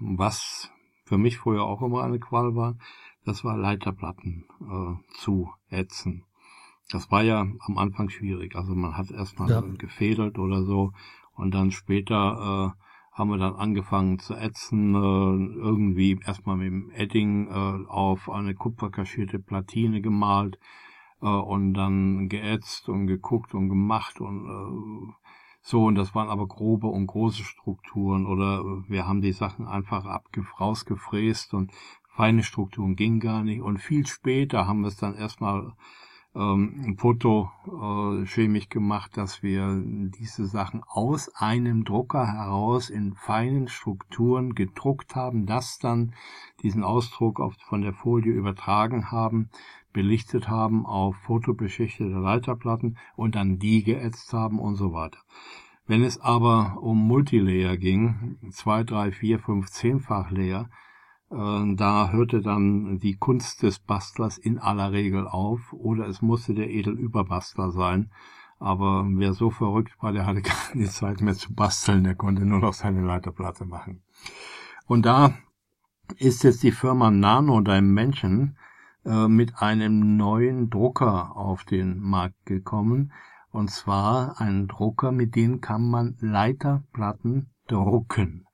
was 0.00 0.70
für 1.04 1.18
mich 1.18 1.38
vorher 1.38 1.62
auch 1.62 1.82
immer 1.82 2.02
eine 2.02 2.18
Qual 2.18 2.54
war, 2.54 2.76
das 3.24 3.44
war 3.44 3.56
Leiterplatten 3.56 4.46
äh, 4.60 5.20
zu 5.20 5.50
ätzen. 5.68 6.24
Das 6.88 7.10
war 7.10 7.22
ja 7.22 7.40
am 7.40 7.78
Anfang 7.78 8.08
schwierig. 8.08 8.56
Also 8.56 8.74
man 8.74 8.96
hat 8.96 9.10
erstmal 9.10 9.50
ja. 9.50 9.60
gefädelt 9.60 10.38
oder 10.38 10.64
so 10.64 10.92
und 11.34 11.54
dann 11.54 11.70
später 11.70 12.74
äh, 12.74 13.18
haben 13.18 13.30
wir 13.30 13.38
dann 13.38 13.56
angefangen 13.56 14.18
zu 14.18 14.34
ätzen, 14.34 14.94
äh, 14.94 15.58
irgendwie 15.58 16.20
erstmal 16.24 16.56
mit 16.56 16.66
dem 16.68 16.90
Edding 16.90 17.48
äh, 17.48 17.86
auf 17.88 18.30
eine 18.30 18.54
kupferkaschierte 18.54 19.38
Platine 19.38 20.00
gemalt. 20.00 20.58
äh, 21.20 21.26
und 21.26 21.74
dann 21.74 22.28
geätzt 22.28 22.88
und 22.88 23.06
geguckt 23.06 23.54
und 23.54 23.68
gemacht 23.68 24.20
und 24.20 24.46
äh, 24.46 25.12
so, 25.60 25.84
und 25.84 25.96
das 25.96 26.14
waren 26.14 26.28
aber 26.30 26.46
grobe 26.46 26.86
und 26.86 27.06
große 27.08 27.42
Strukturen 27.44 28.26
oder 28.26 28.62
wir 28.88 29.06
haben 29.06 29.20
die 29.20 29.32
Sachen 29.32 29.66
einfach 29.66 30.06
rausgefräst 30.60 31.52
und 31.52 31.72
feine 32.16 32.42
Strukturen 32.42 32.96
ging 32.96 33.20
gar 33.20 33.42
nicht. 33.44 33.60
Und 33.60 33.78
viel 33.78 34.06
später 34.06 34.66
haben 34.66 34.80
wir 34.80 34.88
es 34.88 34.96
dann 34.96 35.14
erstmal 35.14 35.72
ähm, 36.38 36.96
fotochemisch 36.98 38.64
äh, 38.64 38.68
gemacht, 38.68 39.16
dass 39.16 39.42
wir 39.42 39.82
diese 39.84 40.46
Sachen 40.46 40.82
aus 40.86 41.34
einem 41.34 41.84
Drucker 41.84 42.26
heraus 42.26 42.90
in 42.90 43.14
feinen 43.14 43.68
Strukturen 43.68 44.54
gedruckt 44.54 45.16
haben, 45.16 45.46
das 45.46 45.78
dann 45.78 46.14
diesen 46.62 46.84
Ausdruck 46.84 47.40
auf, 47.40 47.54
von 47.66 47.82
der 47.82 47.92
Folie 47.92 48.32
übertragen 48.32 49.10
haben, 49.10 49.50
belichtet 49.92 50.48
haben 50.48 50.86
auf 50.86 51.16
fotobeschichtete 51.16 52.08
Leiterplatten 52.08 52.98
und 53.16 53.34
dann 53.34 53.58
die 53.58 53.82
geätzt 53.82 54.32
haben 54.32 54.60
und 54.60 54.76
so 54.76 54.92
weiter. 54.92 55.18
Wenn 55.88 56.04
es 56.04 56.20
aber 56.20 56.78
um 56.80 56.98
Multilayer 56.98 57.76
ging, 57.76 58.36
zwei, 58.50 58.84
drei, 58.84 59.10
vier, 59.10 59.38
fünf, 59.38 59.70
zehnfach 59.70 60.30
Layer, 60.30 60.68
da 61.30 62.10
hörte 62.10 62.40
dann 62.40 62.98
die 62.98 63.16
Kunst 63.16 63.62
des 63.62 63.78
Bastlers 63.78 64.38
in 64.38 64.58
aller 64.58 64.92
Regel 64.92 65.26
auf 65.26 65.72
oder 65.72 66.06
es 66.06 66.22
musste 66.22 66.54
der 66.54 66.70
Edelüberbastler 66.70 67.70
sein. 67.70 68.10
Aber 68.58 69.06
wer 69.08 69.34
so 69.34 69.50
verrückt 69.50 69.94
war, 70.00 70.12
der 70.12 70.26
hatte 70.26 70.42
keine 70.42 70.86
Zeit 70.86 71.20
mehr 71.20 71.34
zu 71.34 71.54
basteln, 71.54 72.04
der 72.04 72.14
konnte 72.14 72.44
nur 72.44 72.60
noch 72.60 72.72
seine 72.72 73.02
Leiterplatte 73.02 73.64
machen. 73.64 74.02
Und 74.86 75.06
da 75.06 75.34
ist 76.16 76.42
jetzt 76.44 76.62
die 76.62 76.72
Firma 76.72 77.10
Nano 77.10 77.60
Dimension 77.60 78.56
äh, 79.04 79.28
mit 79.28 79.58
einem 79.58 80.16
neuen 80.16 80.70
Drucker 80.70 81.36
auf 81.36 81.64
den 81.64 82.00
Markt 82.00 82.46
gekommen. 82.46 83.12
Und 83.50 83.70
zwar 83.70 84.40
ein 84.40 84.66
Drucker, 84.66 85.12
mit 85.12 85.36
dem 85.36 85.60
kann 85.60 85.88
man 85.88 86.16
Leiterplatten 86.20 87.50
drucken. 87.66 88.47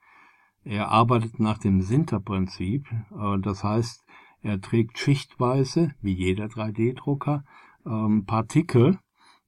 Er 0.65 0.91
arbeitet 0.91 1.39
nach 1.41 1.59
dem 1.59 1.83
Sinter-Prinzip, 1.83 2.87
äh, 2.91 3.39
das 3.39 3.63
heißt, 3.63 4.03
er 4.41 4.61
trägt 4.61 4.99
schichtweise, 4.99 5.95
wie 6.01 6.13
jeder 6.13 6.47
3D-Drucker, 6.47 7.45
ähm, 7.87 8.25
Partikel 8.25 8.99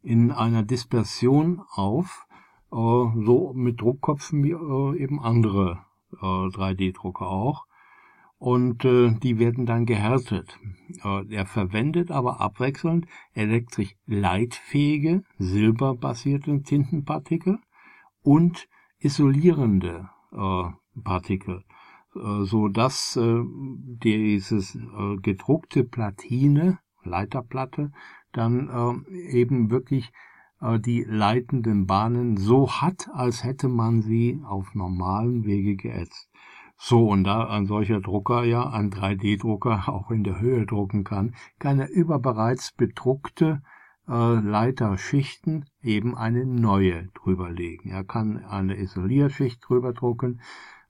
in 0.03 0.31
einer 0.31 0.63
Dispersion 0.63 1.63
auf, 1.75 2.27
äh, 2.71 2.77
so 2.77 3.53
mit 3.55 3.81
Druckkopfen 3.81 4.45
wie 4.45 4.53
äh, 4.53 5.03
eben 5.03 5.21
andere 5.21 5.85
3D-Drucker 6.13 7.27
auch. 7.27 7.67
Und 8.39 8.85
die 8.85 9.39
werden 9.39 9.67
dann 9.67 9.87
gehärtet. 9.87 10.59
er 11.03 11.47
verwendet 11.47 12.11
aber 12.11 12.41
abwechselnd 12.41 13.07
elektrisch 13.35 13.97
leitfähige, 14.07 15.25
silberbasierte 15.39 16.63
Tintenpartikel 16.63 17.59
und 18.23 18.69
isolierende 18.99 20.09
Partikel, 21.03 21.65
äh, 22.15 22.45
so 22.45 22.69
dass 22.69 23.17
äh, 23.17 23.43
dieses 24.03 24.75
äh, 24.75 25.17
gedruckte 25.21 25.85
Platine, 25.85 26.79
Leiterplatte, 27.03 27.93
dann 28.33 29.07
eben 29.31 29.71
wirklich 29.71 30.13
die 30.85 31.05
leitenden 31.05 31.87
Bahnen 31.87 32.37
so 32.37 32.71
hat, 32.71 33.09
als 33.13 33.45
hätte 33.45 33.69
man 33.69 34.03
sie 34.03 34.43
auf 34.45 34.75
normalen 34.75 35.45
Wege 35.45 35.77
geätzt. 35.77 36.29
So, 36.77 37.09
und 37.09 37.25
da 37.25 37.49
ein 37.49 37.67
solcher 37.67 38.01
Drucker 38.01 38.45
ja, 38.45 38.69
ein 38.69 38.91
3D-Drucker 38.91 39.89
auch 39.89 40.11
in 40.11 40.25
der 40.25 40.41
Höhe 40.41 40.67
drucken 40.67 41.05
kann, 41.05 41.35
kann 41.59 41.79
er 41.79 41.91
über 41.91 42.19
bereits 42.19 42.73
bedruckte 42.73 43.63
äh, 44.09 44.13
Leiterschichten 44.13 45.65
eben 45.83 46.17
eine 46.17 46.45
neue 46.45 47.09
drüberlegen. 47.15 47.91
Er 47.91 48.05
kann 48.05 48.45
eine 48.45 48.77
Isolierschicht 48.77 49.65
drüber 49.67 49.93
drucken, 49.93 50.41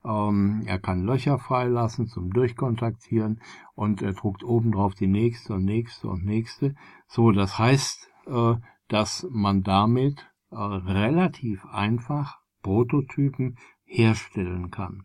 ähm, 0.06 0.62
er 0.66 0.78
kann 0.78 1.04
Löcher 1.04 1.38
freilassen 1.38 2.06
zum 2.06 2.32
Durchkontaktieren 2.32 3.40
und 3.74 4.02
er 4.02 4.12
druckt 4.12 4.44
obendrauf 4.44 4.94
die 4.94 5.08
nächste 5.08 5.54
und 5.54 5.64
nächste 5.64 6.08
und 6.08 6.24
nächste. 6.24 6.74
So, 7.08 7.32
das 7.32 7.58
heißt, 7.58 8.08
äh, 8.26 8.54
dass 8.88 9.26
man 9.30 9.62
damit 9.62 10.26
äh, 10.50 10.56
relativ 10.56 11.64
einfach 11.66 12.38
Prototypen 12.62 13.58
herstellen 13.84 14.70
kann. 14.70 15.04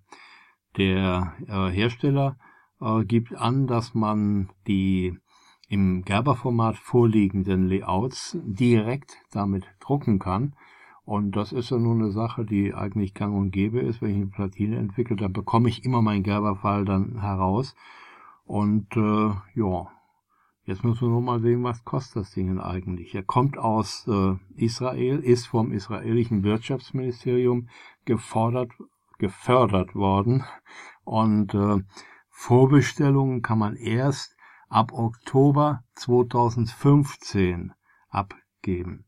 Der 0.77 1.33
äh, 1.47 1.69
Hersteller 1.71 2.37
äh, 2.79 3.03
gibt 3.03 3.35
an, 3.35 3.67
dass 3.67 3.93
man 3.93 4.49
die 4.67 5.17
im 5.67 6.03
Gerber-Format 6.03 6.77
vorliegenden 6.77 7.67
Layouts 7.67 8.37
direkt 8.43 9.17
damit 9.31 9.65
drucken 9.79 10.19
kann 10.19 10.53
und 11.03 11.35
das 11.35 11.51
ist 11.51 11.71
ja 11.71 11.77
nun 11.77 12.01
eine 12.01 12.11
Sache, 12.11 12.45
die 12.45 12.73
eigentlich 12.73 13.13
gang 13.13 13.35
und 13.35 13.51
gäbe 13.51 13.79
ist. 13.79 14.01
Wenn 14.01 14.11
ich 14.11 14.17
eine 14.17 14.27
Platine 14.27 14.77
entwickle, 14.77 15.15
dann 15.15 15.33
bekomme 15.33 15.67
ich 15.67 15.83
immer 15.83 16.01
meinen 16.01 16.23
Gerberfall 16.23 16.85
dann 16.85 17.21
heraus. 17.21 17.75
Und 18.45 18.95
äh, 18.95 19.31
ja, 19.55 19.87
jetzt 20.65 20.83
müssen 20.83 21.01
wir 21.01 21.09
nur 21.09 21.21
mal 21.21 21.41
sehen, 21.41 21.63
was 21.63 21.83
kostet 21.83 22.17
das 22.17 22.31
Ding 22.31 22.47
denn 22.47 22.59
eigentlich. 22.59 23.15
Er 23.15 23.23
kommt 23.23 23.57
aus 23.57 24.07
äh, 24.07 24.35
Israel, 24.55 25.19
ist 25.19 25.47
vom 25.47 25.71
israelischen 25.71 26.43
Wirtschaftsministerium 26.43 27.67
gefordert, 28.05 28.71
gefördert 29.17 29.95
worden. 29.95 30.43
Und 31.03 31.55
äh, 31.55 31.83
Vorbestellungen 32.29 33.41
kann 33.41 33.57
man 33.57 33.75
erst 33.75 34.37
ab 34.69 34.93
Oktober 34.93 35.83
2015 35.95 37.73
abgeben. 38.09 39.05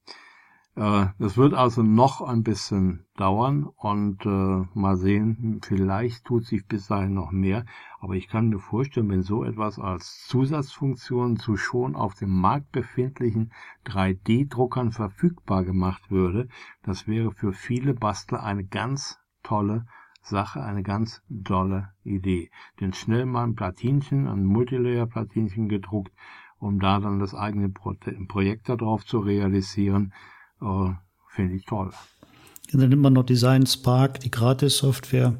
Äh, 0.75 1.05
das 1.19 1.37
wird 1.37 1.53
also 1.53 1.83
noch 1.83 2.21
ein 2.21 2.41
bisschen 2.41 3.05
dauern 3.15 3.65
und 3.77 4.25
äh, 4.25 4.65
mal 4.73 4.97
sehen, 4.97 5.61
vielleicht 5.63 6.25
tut 6.25 6.45
sich 6.45 6.65
bis 6.65 6.87
dahin 6.87 7.13
noch 7.13 7.31
mehr. 7.31 7.65
Aber 7.99 8.15
ich 8.15 8.27
kann 8.27 8.49
mir 8.49 8.59
vorstellen, 8.59 9.09
wenn 9.09 9.21
so 9.21 9.43
etwas 9.43 9.77
als 9.77 10.25
Zusatzfunktion 10.27 11.37
zu 11.37 11.57
schon 11.57 11.95
auf 11.95 12.15
dem 12.15 12.31
Markt 12.31 12.71
befindlichen 12.71 13.51
3D-Druckern 13.85 14.91
verfügbar 14.91 15.63
gemacht 15.63 16.09
würde, 16.09 16.47
das 16.81 17.07
wäre 17.07 17.31
für 17.31 17.53
viele 17.53 17.93
Bastler 17.93 18.43
eine 18.43 18.63
ganz 18.63 19.19
tolle 19.43 19.85
Sache, 20.23 20.63
eine 20.63 20.81
ganz 20.81 21.21
dolle 21.29 21.89
Idee. 22.03 22.49
Denn 22.79 22.93
schnell 22.93 23.27
mal 23.27 23.43
ein 23.43 23.55
Platinchen, 23.55 24.27
ein 24.27 24.45
Multilayer-Platinchen 24.45 25.69
gedruckt, 25.69 26.13
um 26.57 26.79
da 26.79 26.99
dann 26.99 27.19
das 27.19 27.35
eigene 27.35 27.69
Pro 27.69 27.93
Projekt 28.27 28.69
darauf 28.69 29.05
zu 29.05 29.19
realisieren 29.19 30.13
äh, 30.63 30.93
Finde 31.35 31.55
ich 31.55 31.65
toll. 31.65 31.91
Und 32.71 32.79
dann 32.79 32.89
nimmt 32.89 33.01
man 33.01 33.13
noch 33.13 33.25
Design 33.25 33.65
Spark, 33.65 34.19
die 34.19 34.31
Gratis-Software, 34.31 35.35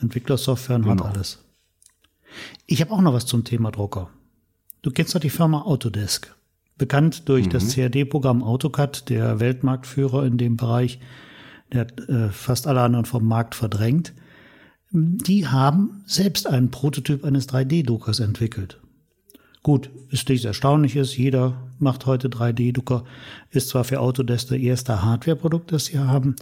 Entwicklersoftware 0.00 0.76
und 0.76 0.82
genau. 0.82 1.04
hat 1.04 1.14
alles. 1.14 1.44
Ich 2.66 2.80
habe 2.80 2.92
auch 2.92 3.00
noch 3.00 3.12
was 3.12 3.26
zum 3.26 3.44
Thema 3.44 3.70
Drucker. 3.70 4.10
Du 4.82 4.90
kennst 4.90 5.14
doch 5.14 5.20
die 5.20 5.30
Firma 5.30 5.62
Autodesk. 5.62 6.34
Bekannt 6.76 7.28
durch 7.28 7.46
mhm. 7.46 7.50
das 7.50 7.74
CAD-Programm 7.74 8.42
AutoCAD, 8.42 9.08
der 9.08 9.38
Weltmarktführer 9.40 10.24
in 10.26 10.38
dem 10.38 10.56
Bereich, 10.56 10.98
der 11.72 11.82
hat 11.82 12.08
äh, 12.08 12.28
fast 12.30 12.66
alle 12.66 12.82
anderen 12.82 13.04
vom 13.04 13.26
Markt 13.26 13.54
verdrängt. 13.54 14.12
Die 14.90 15.48
haben 15.48 16.02
selbst 16.06 16.46
einen 16.46 16.70
Prototyp 16.70 17.24
eines 17.24 17.48
3D-Druckers 17.48 18.20
entwickelt. 18.20 18.80
Gut, 19.62 19.90
ist 20.10 20.28
nichts 20.28 20.44
Erstaunliches. 20.44 21.16
Jeder 21.16 21.56
macht 21.78 22.06
heute 22.06 22.28
3D-Drucker. 22.28 23.04
Ist 23.50 23.68
zwar 23.68 23.84
für 23.84 24.00
Autodesk 24.00 24.48
der 24.48 24.60
erste 24.60 25.02
Hardware-Produkt, 25.02 25.72
das 25.72 25.86
sie 25.86 25.98
haben. 25.98 26.36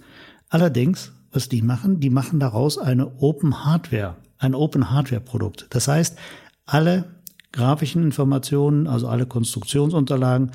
Allerdings, 0.49 1.13
was 1.33 1.49
die 1.49 1.63
machen, 1.63 2.01
die 2.01 2.11
machen 2.11 2.41
daraus 2.41 2.79
eine 2.79 3.21
Open 3.21 3.65
Hardware, 3.65 4.17
ein 4.39 4.55
Open 4.55 4.91
Hardware-Produkt. 4.91 5.67
Das 5.71 5.89
heißt, 5.89 6.19
alle 6.67 7.05
grafischen 7.53 8.03
Informationen, 8.03 8.87
also 8.87 9.09
alle 9.09 9.27
Konstruktionsunterlagen 9.27 10.53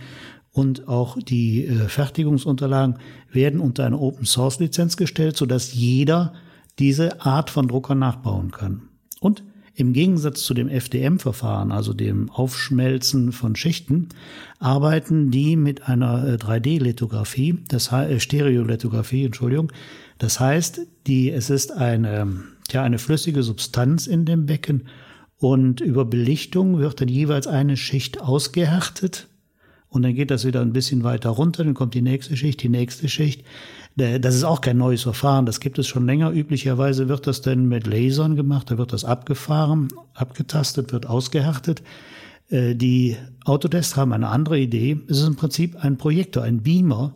und 0.52 0.88
auch 0.88 1.18
die 1.22 1.66
äh, 1.66 1.88
Fertigungsunterlagen 1.88 2.98
werden 3.32 3.60
unter 3.60 3.86
eine 3.86 4.00
Open 4.00 4.26
Source 4.26 4.60
Lizenz 4.60 4.98
gestellt, 4.98 5.38
sodass 5.38 5.74
jeder 5.74 6.34
diese 6.80 7.22
Art 7.22 7.50
von 7.50 7.68
Drucker 7.68 7.96
nachbauen 7.96 8.52
kann. 8.52 8.90
Und 9.20 9.44
im 9.78 9.94
Gegensatz 9.94 10.42
zu 10.42 10.56
dem 10.56 10.70
FDM-Verfahren, 10.70 11.72
also 11.72 11.94
dem 11.94 12.32
Aufschmelzen 12.32 13.32
von 13.32 13.56
Schichten, 13.56 14.10
arbeiten 14.58 15.30
die 15.30 15.56
mit 15.56 15.88
einer 15.88 16.36
3D-Lithografie, 16.38 17.52
äh, 17.52 17.58
das 17.68 17.92
heißt 17.92 18.12
äh, 18.12 18.20
Stereolithografie, 18.20 19.26
Entschuldigung. 19.26 19.72
Das 20.18 20.40
heißt, 20.40 20.82
die, 21.06 21.30
es 21.30 21.52
ist 21.52 21.72
eine, 21.72 22.28
ja, 22.72 22.82
eine 22.82 22.98
flüssige 22.98 23.44
Substanz 23.44 24.08
in 24.08 24.26
dem 24.26 24.48
Becken 24.48 24.88
und 25.38 25.80
über 25.80 26.06
Belichtung 26.06 26.80
wird 26.80 27.00
dann 27.00 27.08
jeweils 27.08 27.46
eine 27.46 27.78
Schicht 27.78 28.20
ausgehärtet 28.20 29.28
und 29.90 30.02
dann 30.02 30.16
geht 30.16 30.32
das 30.32 30.46
wieder 30.46 30.62
ein 30.62 30.74
bisschen 30.74 31.04
weiter 31.04 31.30
runter, 31.30 31.64
dann 31.64 31.74
kommt 31.74 31.94
die 31.94 32.02
nächste 32.02 32.36
Schicht, 32.36 32.62
die 32.62 32.70
nächste 32.70 33.08
Schicht. 33.08 33.44
Das 33.96 34.36
ist 34.36 34.44
auch 34.44 34.62
kein 34.62 34.78
neues 34.78 35.04
Verfahren, 35.04 35.46
das 35.46 35.60
gibt 35.60 35.80
es 35.80 35.88
schon 35.88 36.06
länger. 36.06 36.32
Üblicherweise 36.32 37.10
wird 37.10 37.26
das 37.26 37.42
dann 37.42 37.68
mit 37.68 37.88
Lasern 37.88 38.36
gemacht, 38.36 38.70
da 38.70 38.78
wird 38.78 38.94
das 38.94 39.06
abgefahren, 39.06 39.88
abgetastet, 40.14 40.92
wird 40.92 41.08
ausgehärtet. 41.08 41.82
Äh, 42.50 42.76
die 42.76 43.18
Autodesk 43.46 43.98
haben 43.98 44.14
eine 44.14 44.28
andere 44.28 44.60
Idee. 44.60 45.00
Es 45.08 45.20
ist 45.20 45.28
im 45.28 45.36
Prinzip 45.36 45.84
ein 45.84 45.98
Projektor, 45.98 46.44
ein 46.44 46.62
Beamer 46.62 47.16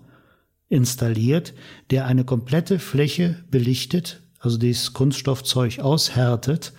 installiert, 0.70 1.54
der 1.92 2.06
eine 2.06 2.24
komplette 2.24 2.80
Fläche 2.80 3.36
belichtet, 3.52 4.22
also 4.40 4.58
dieses 4.58 4.94
Kunststoffzeug 4.94 5.80
aushärtet 5.80 6.74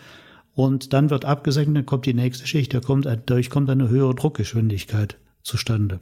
und 0.54 0.94
dann 0.94 1.10
wird 1.10 1.26
abgesenkt, 1.26 1.76
dann 1.76 1.86
kommt 1.86 2.06
die 2.06 2.14
nächste 2.14 2.46
Schicht, 2.46 2.74
da 2.74 2.80
kommt, 2.80 3.04
dadurch 3.04 3.50
kommt 3.50 3.70
eine 3.70 3.88
höhere 3.88 4.14
Druckgeschwindigkeit 4.14 5.18
zustande. 5.42 6.00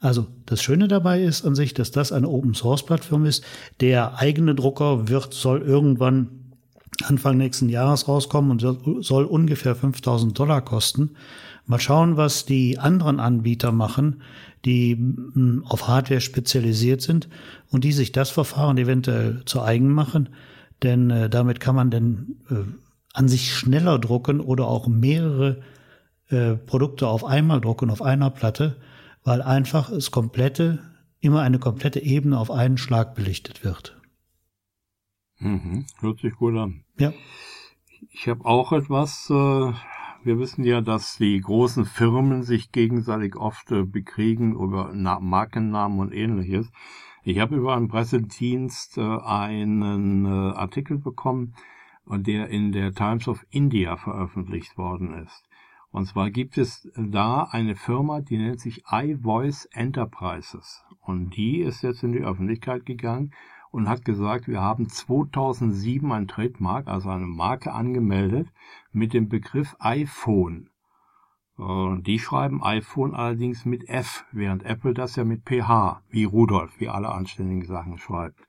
Also 0.00 0.26
das 0.44 0.62
Schöne 0.62 0.88
dabei 0.88 1.22
ist 1.22 1.44
an 1.44 1.54
sich, 1.54 1.74
dass 1.74 1.90
das 1.90 2.12
eine 2.12 2.28
Open 2.28 2.54
Source 2.54 2.84
Plattform 2.84 3.24
ist. 3.24 3.44
Der 3.80 4.18
eigene 4.18 4.54
Drucker 4.54 5.08
wird, 5.08 5.32
soll 5.32 5.62
irgendwann 5.62 6.46
Anfang 7.04 7.36
nächsten 7.36 7.68
Jahres 7.68 8.08
rauskommen 8.08 8.50
und 8.50 9.04
soll 9.04 9.24
ungefähr 9.24 9.74
5000 9.74 10.38
Dollar 10.38 10.62
kosten. 10.62 11.16
Mal 11.66 11.80
schauen, 11.80 12.16
was 12.16 12.46
die 12.46 12.78
anderen 12.78 13.20
Anbieter 13.20 13.72
machen, 13.72 14.22
die 14.64 14.92
hm, 14.92 15.64
auf 15.66 15.88
Hardware 15.88 16.20
spezialisiert 16.20 17.02
sind 17.02 17.28
und 17.70 17.84
die 17.84 17.92
sich 17.92 18.12
das 18.12 18.30
Verfahren 18.30 18.78
eventuell 18.78 19.42
zu 19.44 19.62
eigen 19.62 19.92
machen. 19.92 20.28
Denn 20.82 21.10
äh, 21.10 21.28
damit 21.28 21.60
kann 21.60 21.74
man 21.74 21.90
dann 21.90 22.36
äh, 22.50 22.54
an 23.12 23.28
sich 23.28 23.54
schneller 23.54 23.98
drucken 23.98 24.40
oder 24.40 24.66
auch 24.66 24.86
mehrere 24.86 25.60
äh, 26.28 26.54
Produkte 26.54 27.08
auf 27.08 27.24
einmal 27.24 27.60
drucken 27.60 27.90
auf 27.90 28.02
einer 28.02 28.30
Platte, 28.30 28.80
weil 29.24 29.42
einfach 29.42 29.90
es 29.90 30.10
komplette, 30.10 30.80
immer 31.20 31.42
eine 31.42 31.58
komplette 31.58 32.00
Ebene 32.00 32.38
auf 32.38 32.50
einen 32.50 32.78
Schlag 32.78 33.14
belichtet 33.14 33.64
wird. 33.64 34.00
Mhm, 35.38 35.86
hört 36.00 36.20
sich 36.20 36.34
gut 36.34 36.56
an. 36.56 36.84
Ja. 36.98 37.12
Ich 38.10 38.28
habe 38.28 38.44
auch 38.44 38.72
etwas, 38.72 39.28
äh, 39.30 39.32
wir 39.32 40.38
wissen 40.38 40.64
ja, 40.64 40.80
dass 40.80 41.16
die 41.16 41.40
großen 41.40 41.84
Firmen 41.84 42.42
sich 42.42 42.72
gegenseitig 42.72 43.36
oft 43.36 43.70
äh, 43.70 43.84
bekriegen 43.84 44.54
über 44.54 44.90
Na 44.94 45.20
Markennamen 45.20 46.00
und 46.00 46.12
ähnliches. 46.12 46.70
Ich 47.22 47.38
habe 47.38 47.56
über 47.56 47.76
einen 47.76 47.88
Pressedienst 47.88 48.98
äh, 48.98 49.02
einen 49.02 50.24
äh, 50.24 50.54
Artikel 50.56 50.98
bekommen, 50.98 51.54
der 52.06 52.48
in 52.48 52.70
der 52.70 52.94
Times 52.94 53.26
of 53.26 53.44
India 53.50 53.96
veröffentlicht 53.96 54.78
worden 54.78 55.24
ist. 55.24 55.45
Und 55.96 56.04
zwar 56.04 56.30
gibt 56.30 56.58
es 56.58 56.90
da 56.94 57.44
eine 57.44 57.74
Firma, 57.74 58.20
die 58.20 58.36
nennt 58.36 58.60
sich 58.60 58.84
iVoice 58.86 59.64
Enterprises. 59.72 60.84
Und 61.00 61.30
die 61.30 61.60
ist 61.60 61.80
jetzt 61.80 62.02
in 62.02 62.12
die 62.12 62.20
Öffentlichkeit 62.20 62.84
gegangen 62.84 63.32
und 63.70 63.88
hat 63.88 64.04
gesagt, 64.04 64.46
wir 64.46 64.60
haben 64.60 64.90
2007 64.90 66.12
ein 66.12 66.28
Trademark, 66.28 66.86
also 66.86 67.08
eine 67.08 67.24
Marke 67.24 67.72
angemeldet 67.72 68.52
mit 68.92 69.14
dem 69.14 69.30
Begriff 69.30 69.74
iPhone. 69.78 70.68
Äh, 71.58 72.02
die 72.02 72.18
schreiben 72.18 72.62
iPhone 72.62 73.14
allerdings 73.14 73.64
mit 73.64 73.88
F, 73.88 74.26
während 74.32 74.64
Apple 74.64 74.92
das 74.92 75.16
ja 75.16 75.24
mit 75.24 75.48
PH, 75.48 76.02
wie 76.10 76.24
Rudolf, 76.24 76.78
wie 76.78 76.90
alle 76.90 77.08
anständigen 77.08 77.64
Sachen 77.64 77.96
schreibt. 77.96 78.45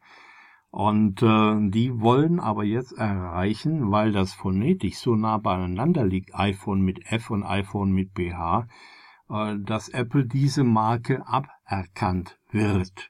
Und 0.78 1.24
äh, 1.24 1.70
die 1.72 2.02
wollen 2.02 2.40
aber 2.40 2.63
jetzt 2.63 2.92
erreichen, 2.92 3.90
weil 3.90 4.12
das 4.12 4.36
phonetisch 4.36 4.98
so 4.98 5.16
nah 5.16 5.40
beieinander 5.40 6.06
liegt, 6.06 6.36
iPhone 6.36 6.82
mit 6.82 7.12
F 7.12 7.32
und 7.32 7.44
iPhone 7.44 7.94
mit 7.94 8.12
PH, 8.13 8.68
äh, 9.28 9.56
dass 9.58 9.90
Apple 9.90 10.28
diese 10.28 10.63
Marke 10.63 11.26
aberkannt 11.26 12.38
wird. 12.52 13.10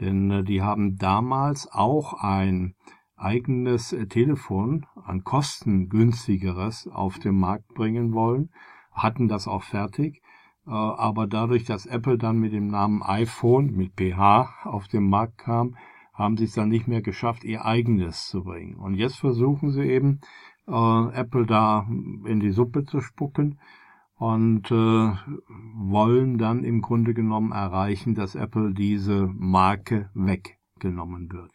Denn 0.00 0.30
äh, 0.30 0.42
die 0.42 0.62
haben 0.62 0.96
damals 0.96 1.70
auch 1.70 2.14
ein 2.14 2.76
eigenes 3.14 3.92
äh, 3.92 4.06
Telefon, 4.06 4.86
ein 5.04 5.22
kostengünstigeres, 5.22 6.88
auf 6.88 7.18
den 7.18 7.38
Markt 7.38 7.74
bringen 7.74 8.14
wollen, 8.14 8.48
hatten 8.90 9.28
das 9.28 9.48
auch 9.48 9.64
fertig. 9.64 10.22
Äh, 10.66 10.70
aber 10.70 11.26
dadurch, 11.26 11.64
dass 11.64 11.84
Apple 11.84 12.16
dann 12.16 12.38
mit 12.38 12.54
dem 12.54 12.68
Namen 12.68 13.02
iPhone 13.02 13.72
mit 13.72 14.00
PH 14.00 14.64
auf 14.64 14.88
den 14.88 15.06
Markt 15.10 15.36
kam, 15.36 15.76
haben 16.16 16.36
sie 16.36 16.44
es 16.44 16.54
dann 16.54 16.68
nicht 16.68 16.88
mehr 16.88 17.02
geschafft, 17.02 17.44
ihr 17.44 17.64
eigenes 17.64 18.26
zu 18.26 18.42
bringen. 18.42 18.76
Und 18.76 18.94
jetzt 18.94 19.18
versuchen 19.18 19.70
sie 19.70 19.84
eben, 19.84 20.20
äh, 20.66 21.08
Apple 21.12 21.46
da 21.46 21.86
in 21.88 22.40
die 22.40 22.50
Suppe 22.50 22.84
zu 22.84 23.00
spucken 23.00 23.58
und 24.16 24.70
äh, 24.70 25.12
wollen 25.74 26.38
dann 26.38 26.64
im 26.64 26.80
Grunde 26.80 27.12
genommen 27.14 27.52
erreichen, 27.52 28.14
dass 28.14 28.34
Apple 28.34 28.72
diese 28.72 29.28
Marke 29.34 30.10
weggenommen 30.14 31.30
wird. 31.30 31.52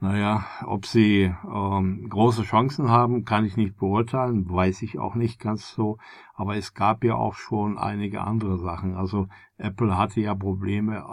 Naja, 0.00 0.44
ob 0.64 0.86
sie 0.86 1.34
ähm, 1.52 2.08
große 2.08 2.44
Chancen 2.44 2.88
haben, 2.88 3.24
kann 3.24 3.44
ich 3.44 3.56
nicht 3.56 3.76
beurteilen, 3.76 4.48
weiß 4.48 4.82
ich 4.82 5.00
auch 5.00 5.16
nicht 5.16 5.40
ganz 5.40 5.72
so. 5.72 5.98
Aber 6.34 6.56
es 6.56 6.72
gab 6.72 7.02
ja 7.02 7.16
auch 7.16 7.34
schon 7.34 7.78
einige 7.78 8.20
andere 8.20 8.58
Sachen. 8.58 8.94
Also 8.94 9.26
Apple 9.56 9.98
hatte 9.98 10.20
ja 10.20 10.36
Probleme 10.36 11.04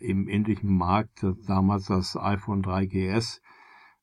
äh, 0.00 0.04
im 0.04 0.26
indischen 0.26 0.74
Markt, 0.74 1.26
damals 1.46 1.86
das 1.86 2.16
iPhone 2.16 2.62
3GS 2.62 3.42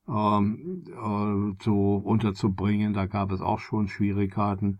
ähm, 0.08 0.84
äh, 0.86 1.58
zu 1.58 1.96
unterzubringen. 2.04 2.94
Da 2.94 3.08
gab 3.08 3.32
es 3.32 3.42
auch 3.42 3.60
schon 3.60 3.88
Schwierigkeiten. 3.88 4.80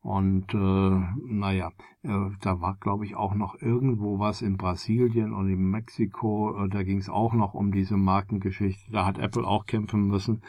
Und 0.00 0.54
äh, 0.54 1.00
naja, 1.26 1.72
äh, 2.02 2.30
da 2.40 2.60
war, 2.60 2.76
glaube 2.80 3.04
ich, 3.04 3.16
auch 3.16 3.34
noch 3.34 3.60
irgendwo 3.60 4.18
was 4.18 4.42
in 4.42 4.56
Brasilien 4.56 5.32
und 5.32 5.48
in 5.48 5.70
Mexiko. 5.70 6.64
Äh, 6.64 6.68
da 6.68 6.82
ging 6.82 6.98
es 6.98 7.08
auch 7.08 7.34
noch 7.34 7.54
um 7.54 7.72
diese 7.72 7.96
Markengeschichte. 7.96 8.92
Da 8.92 9.04
hat 9.04 9.18
Apple 9.18 9.46
auch 9.46 9.66
kämpfen 9.66 10.06
müssen. 10.06 10.42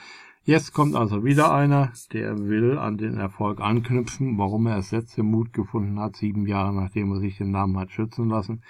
Jetzt 0.44 0.74
kommt 0.74 0.96
also 0.96 1.24
wieder 1.24 1.54
einer, 1.54 1.92
der 2.14 2.38
will 2.40 2.78
an 2.78 2.98
den 2.98 3.18
Erfolg 3.18 3.60
anknüpfen, 3.60 4.38
warum 4.38 4.68
er 4.68 4.78
es 4.78 4.92
jetzt 4.92 5.18
den 5.18 5.30
Mut 5.30 5.54
gefunden 5.54 6.00
hat, 6.00 6.16
sieben 6.16 6.48
Jahre 6.48 6.74
nachdem 6.74 7.12
er 7.12 7.20
sich 7.20 7.38
den 7.38 7.52
Namen 7.52 7.78
hat 7.78 7.92
schützen 7.92 8.30
lassen. 8.30 8.64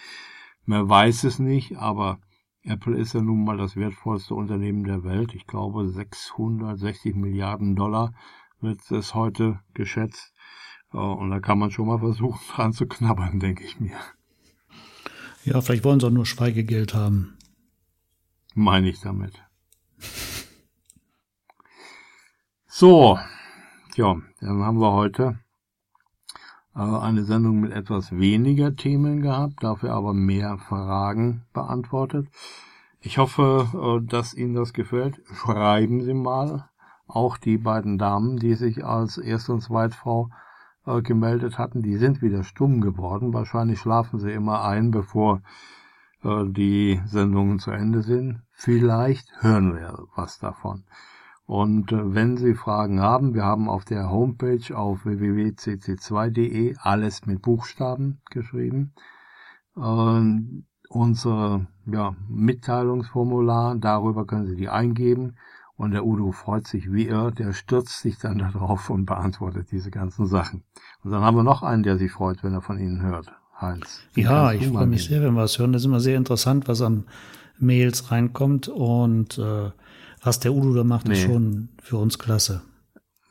Man 0.65 0.89
weiß 0.89 1.24
es 1.24 1.39
nicht, 1.39 1.78
aber 1.78 2.20
Apple 2.63 2.98
ist 2.98 3.13
ja 3.13 3.22
nun 3.22 3.46
mal 3.46 3.58
das 3.58 3.76
wertvollste 3.76 4.36
Unternehmen 4.36 4.84
der 4.84 5.04
Welt. 5.04 5.34
Ich 5.34 5.48
glaube, 5.48 5.88
660 5.88 7.15
Milliarden 7.15 7.76
Dollar 7.76 8.13
wird 8.60 8.80
es 8.92 9.15
heute 9.15 9.60
geschätzt. 9.74 10.34
Und 10.91 11.30
da 11.30 11.39
kann 11.39 11.60
man 11.60 11.71
schon 11.71 11.88
mal 11.88 11.99
versuchen, 11.99 12.39
dran 12.54 12.73
zu 12.73 12.88
knabbern, 12.88 13.39
denke 13.39 13.63
ich 13.63 13.80
mir. 13.80 13.97
Ja, 15.43 15.62
vielleicht 15.62 15.84
wollen 15.84 15.99
sie 15.99 16.08
auch 16.08 16.12
nur 16.12 16.25
Schweigegeld 16.25 16.93
haben. 16.93 17.38
Meine 18.56 18.89
ich 18.89 18.99
damit. 18.99 19.34
So, 22.67 23.19
ja, 23.95 24.15
dann 24.41 24.63
haben 24.63 24.80
wir 24.80 24.93
heute 24.93 25.39
äh, 26.75 26.80
eine 26.80 27.23
Sendung 27.23 27.60
mit 27.60 27.71
etwas 27.71 28.12
weniger 28.12 28.75
Themen 28.75 29.21
gehabt, 29.21 29.63
dafür 29.63 29.93
aber 29.93 30.13
mehr 30.13 30.58
Fragen 30.58 31.45
beantwortet. 31.54 32.28
Ich 33.02 33.17
hoffe, 33.17 33.69
äh, 33.73 34.06
dass 34.06 34.34
Ihnen 34.34 34.56
das 34.56 34.73
gefällt. 34.73 35.21
Schreiben 35.34 36.02
Sie 36.04 36.13
mal. 36.13 36.69
Auch 37.08 37.38
die 37.38 37.58
beiden 37.58 37.97
Damen, 37.97 38.38
die 38.38 38.54
sich 38.56 38.86
als 38.86 39.17
Erst- 39.17 39.49
und 39.49 39.62
Zweitfrau 39.62 40.30
äh, 40.30 40.49
gemeldet 41.02 41.58
hatten, 41.58 41.82
die 41.82 41.97
sind 41.97 42.21
wieder 42.21 42.43
stumm 42.43 42.82
geworden. 42.82 43.34
Wahrscheinlich 43.34 43.80
schlafen 43.80 44.19
sie 44.19 44.32
immer 44.32 44.63
ein, 44.63 44.91
bevor 44.91 45.41
äh, 46.23 46.45
die 46.47 47.02
Sendungen 47.06 47.60
zu 47.60 47.71
Ende 47.71 48.02
sind. 48.02 48.41
Vielleicht 48.52 49.30
hören 49.41 49.75
wir 49.75 50.06
was 50.15 50.39
davon. 50.39 50.84
Und 51.45 51.91
äh, 51.91 52.13
wenn 52.13 52.38
Sie 52.38 52.54
Fragen 52.54 52.99
haben, 53.02 53.34
wir 53.34 53.43
haben 53.43 53.69
auf 53.69 53.86
der 53.86 54.12
Homepage 54.12 54.75
auf 54.75 55.06
www.cc2.de 55.06 56.75
alles 56.80 57.25
mit 57.25 57.41
Buchstaben 57.41 58.21
geschrieben. 58.30 58.93
Äh, 59.75 60.21
unser 60.89 61.67
ja, 61.86 62.15
Mitteilungsformular, 62.28 63.75
darüber 63.75 64.25
können 64.25 64.47
Sie 64.47 64.56
die 64.56 64.69
eingeben. 64.69 65.38
Und 65.80 65.92
der 65.92 66.06
Udo 66.06 66.34
freut 66.34 66.68
sich 66.68 66.92
wie 66.92 67.08
er, 67.08 67.32
der 67.32 67.54
stürzt 67.54 68.02
sich 68.02 68.18
dann 68.18 68.38
darauf 68.38 68.89
und 68.89 69.06
beantwortet 69.06 69.72
diese 69.72 69.92
ganzen 69.92 70.26
Sachen. 70.26 70.65
Und 71.06 71.12
dann 71.12 71.22
haben 71.22 71.38
wir 71.38 71.44
noch 71.44 71.63
einen, 71.63 71.84
der 71.84 71.98
sich 71.98 72.12
freut, 72.12 72.44
wenn 72.44 72.52
er 72.52 72.60
von 72.60 72.78
Ihnen 72.78 73.02
hört. 73.02 73.32
Heinz. 73.62 74.02
Ja, 74.13 74.52
ich 74.52 74.68
freue 74.68 74.88
mich 74.88 75.06
sehr, 75.06 75.22
wenn 75.22 75.36
wir 75.36 75.44
was 75.44 75.58
hören. 75.58 75.72
Das 75.72 75.84
ist 75.84 75.86
immer 75.86 76.02
sehr 76.02 76.18
interessant, 76.18 76.68
was 76.68 76.82
an 76.82 77.06
Mails 77.60 78.12
reinkommt. 78.12 78.68
Und 78.68 79.38
äh, 79.38 79.72
was 80.22 80.42
der 80.42 80.52
Udo 80.52 80.74
da 80.74 80.84
macht, 80.84 81.08
nee. 81.08 81.13
ist 81.13 81.22
schon 81.22 81.70
für 81.82 81.96
uns 81.96 82.20
klasse. 82.20 82.62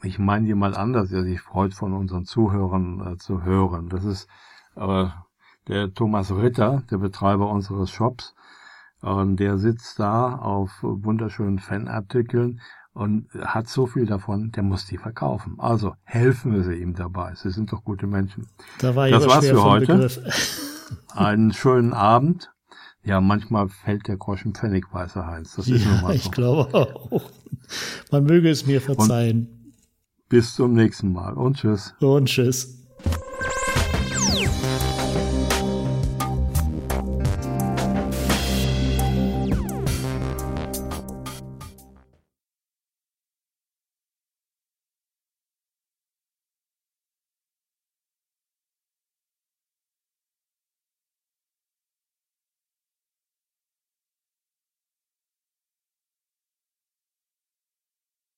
Ich 0.02 0.18
meine 0.18 0.46
jemand 0.46 0.74
anders, 0.74 1.10
der 1.10 1.24
sich 1.24 1.42
freut, 1.42 1.74
von 1.74 1.92
unseren 1.92 2.24
Zuhörern 2.24 3.12
äh, 3.12 3.16
zu 3.18 3.44
hören. 3.44 3.90
Das 3.90 4.04
ist 4.04 4.26
äh, 4.74 5.04
der 5.66 5.92
Thomas 5.92 6.32
Ritter, 6.32 6.82
der 6.90 6.96
Betreiber 6.96 7.50
unseres 7.50 7.90
Shops. 7.90 8.34
Und 9.00 9.36
der 9.36 9.58
sitzt 9.58 9.98
da 9.98 10.36
auf 10.36 10.70
wunderschönen 10.82 11.58
Fanartikeln 11.58 12.60
und 12.92 13.28
hat 13.40 13.68
so 13.68 13.86
viel 13.86 14.06
davon, 14.06 14.50
der 14.50 14.64
muss 14.64 14.86
die 14.86 14.98
verkaufen. 14.98 15.54
Also 15.58 15.94
helfen 16.02 16.52
wir 16.52 16.64
sie 16.64 16.74
ihm 16.74 16.94
dabei. 16.94 17.34
Sie 17.36 17.50
sind 17.50 17.72
doch 17.72 17.84
gute 17.84 18.08
Menschen. 18.08 18.46
Da 18.80 18.96
war 18.96 19.08
das 19.08 19.26
war's 19.26 19.46
für 19.46 19.62
heute. 19.62 20.10
Einen 21.14 21.52
schönen 21.52 21.92
Abend. 21.92 22.50
Ja, 23.04 23.20
manchmal 23.20 23.68
fällt 23.68 24.08
der 24.08 24.16
Groschen 24.16 24.52
Pfennig, 24.52 24.92
weißer 24.92 25.26
Heinz. 25.26 25.54
Das 25.54 25.68
ist 25.68 25.84
ja, 25.84 25.98
so. 26.00 26.10
ich 26.10 26.30
glaube 26.30 26.74
auch. 26.74 27.30
Man 28.10 28.24
möge 28.24 28.50
es 28.50 28.66
mir 28.66 28.80
verzeihen. 28.80 29.46
Und 29.46 29.74
bis 30.28 30.54
zum 30.54 30.74
nächsten 30.74 31.12
Mal 31.12 31.34
und 31.34 31.58
tschüss. 31.58 31.94
Und 32.00 32.26
tschüss. 32.26 32.87